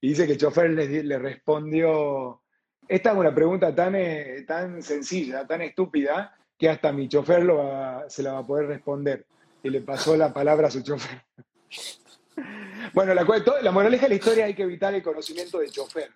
Y 0.00 0.10
dice 0.10 0.26
que 0.26 0.32
el 0.32 0.38
chofer 0.38 0.70
le, 0.70 1.18
respondió, 1.18 2.42
esta 2.86 3.10
es 3.10 3.16
una 3.16 3.34
pregunta 3.34 3.74
tan, 3.74 3.96
eh, 3.96 4.44
tan 4.46 4.82
sencilla, 4.82 5.46
tan 5.46 5.62
estúpida, 5.62 6.36
que 6.56 6.68
hasta 6.68 6.92
mi 6.92 7.08
chofer 7.08 7.42
lo 7.42 8.04
se 8.08 8.22
la 8.22 8.34
va 8.34 8.38
a 8.38 8.46
poder 8.46 8.66
responder. 8.66 9.26
Y 9.64 9.70
le 9.70 9.80
pasó 9.80 10.16
la 10.16 10.32
palabra 10.32 10.68
a 10.68 10.70
su 10.70 10.82
chofer. 10.82 11.24
Bueno, 12.92 13.14
la, 13.14 13.24
la 13.62 13.72
moraleja 13.72 14.04
de 14.04 14.08
la 14.10 14.14
historia 14.14 14.44
hay 14.46 14.54
que 14.54 14.62
evitar 14.62 14.94
el 14.94 15.02
conocimiento 15.02 15.58
de 15.58 15.70
chofer. 15.70 16.10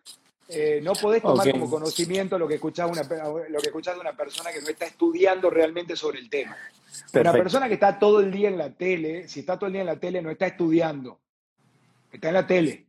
Eh, 0.49 0.81
no 0.83 0.93
podés 0.93 1.23
tomar 1.23 1.51
como 1.51 1.69
conocimiento 1.69 2.39
lo 2.39 2.47
que, 2.47 2.55
escuchás 2.55 2.89
una, 2.89 3.03
lo 3.49 3.59
que 3.59 3.67
escuchás 3.67 3.95
de 3.95 4.01
una 4.01 4.17
persona 4.17 4.53
que 4.53 4.61
no 4.61 4.69
está 4.69 4.87
estudiando 4.87 5.51
realmente 5.51 5.97
sobre 5.97 6.21
el 6.21 6.31
tema. 6.31 6.57
Una 7.13 7.33
persona 7.33 7.67
que 7.67 7.75
está 7.75 7.99
todo 7.99 8.21
el 8.21 8.31
día 8.31 8.49
en 8.49 8.57
la 8.57 8.71
tele, 8.71 9.27
si 9.29 9.41
está 9.41 9.59
todo 9.59 9.67
el 9.67 9.73
día 9.73 9.83
en 9.83 9.89
la 9.89 9.99
tele, 9.99 10.23
no 10.23 10.31
está 10.31 10.47
estudiando, 10.47 11.21
está 12.13 12.29
en 12.29 12.35
la 12.35 12.47
tele. 12.47 12.87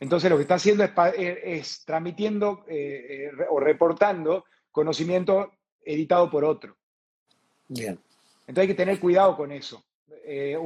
Entonces 0.00 0.28
lo 0.28 0.36
que 0.36 0.42
está 0.42 0.56
haciendo 0.56 0.84
es, 0.84 0.90
eh, 1.16 1.62
transmitiendo 1.86 2.64
eh, 2.68 3.30
o 3.48 3.58
reportando 3.58 4.44
conocimiento 4.70 5.52
editado 5.82 6.30
por 6.30 6.44
otro. 6.44 6.76
Bien. 7.68 7.98
Entonces 8.40 8.62
hay 8.62 8.68
que 8.68 8.74
tener 8.74 9.00
cuidado 9.00 9.34
con 9.36 9.50
eso. 9.50 9.82
Eh, 10.24 10.56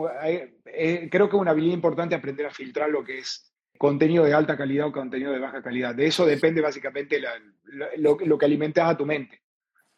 eh, 0.66 1.08
creo 1.10 1.28
que 1.28 1.36
es 1.36 1.40
una 1.40 1.52
habilidad 1.52 1.74
importante 1.74 2.14
aprender 2.14 2.46
a 2.46 2.50
filtrar 2.50 2.90
lo 2.90 3.02
que 3.02 3.18
es 3.18 3.52
contenido 3.78 4.24
de 4.24 4.34
alta 4.34 4.56
calidad 4.56 4.86
o 4.86 4.92
contenido 4.92 5.32
de 5.32 5.38
baja 5.38 5.62
calidad. 5.62 5.94
De 5.94 6.06
eso 6.06 6.26
depende 6.26 6.60
básicamente 6.60 7.20
lo, 7.96 8.16
que 8.16 8.44
alimentas 8.44 8.88
a 8.88 8.96
tu 8.96 9.06
mente. 9.06 9.42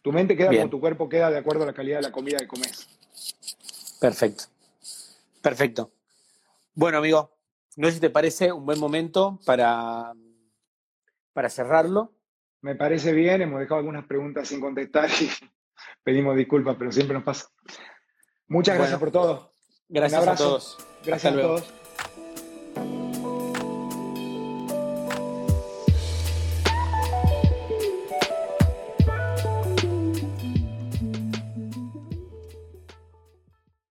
Tu 0.02 0.12
mente 0.12 0.36
queda 0.36 0.50
como 0.50 0.70
tu 0.70 0.80
cuerpo 0.80 1.08
queda 1.08 1.30
de 1.30 1.38
acuerdo 1.38 1.64
a 1.64 1.66
la 1.66 1.72
calidad 1.72 1.98
de 1.98 2.02
la 2.02 2.12
comida 2.12 2.38
que 2.38 2.46
comes. 2.46 2.88
Perfecto. 4.00 4.44
Perfecto. 5.42 5.92
Bueno, 6.74 6.98
amigo, 6.98 7.36
no 7.76 7.88
sé 7.88 7.94
si 7.94 8.00
te 8.00 8.10
parece 8.10 8.52
un 8.52 8.64
buen 8.64 8.78
momento 8.78 9.40
para, 9.44 10.12
para 11.32 11.48
cerrarlo. 11.48 12.12
Me 12.60 12.74
parece 12.74 13.12
bien, 13.12 13.42
hemos 13.42 13.60
dejado 13.60 13.78
algunas 13.78 14.06
preguntas 14.06 14.48
sin 14.48 14.60
contestar 14.60 15.08
y 15.20 15.28
pedimos 16.02 16.36
disculpas, 16.36 16.76
pero 16.78 16.92
siempre 16.92 17.14
nos 17.14 17.24
pasa. 17.24 17.48
Muchas 18.48 18.78
gracias 18.78 18.98
por 18.98 19.10
todo. 19.10 19.47
Gracias 19.88 20.26
a 20.26 20.36
todos. 20.36 20.78
Gracias 21.04 21.34
a 21.34 21.40
todos. 21.40 21.62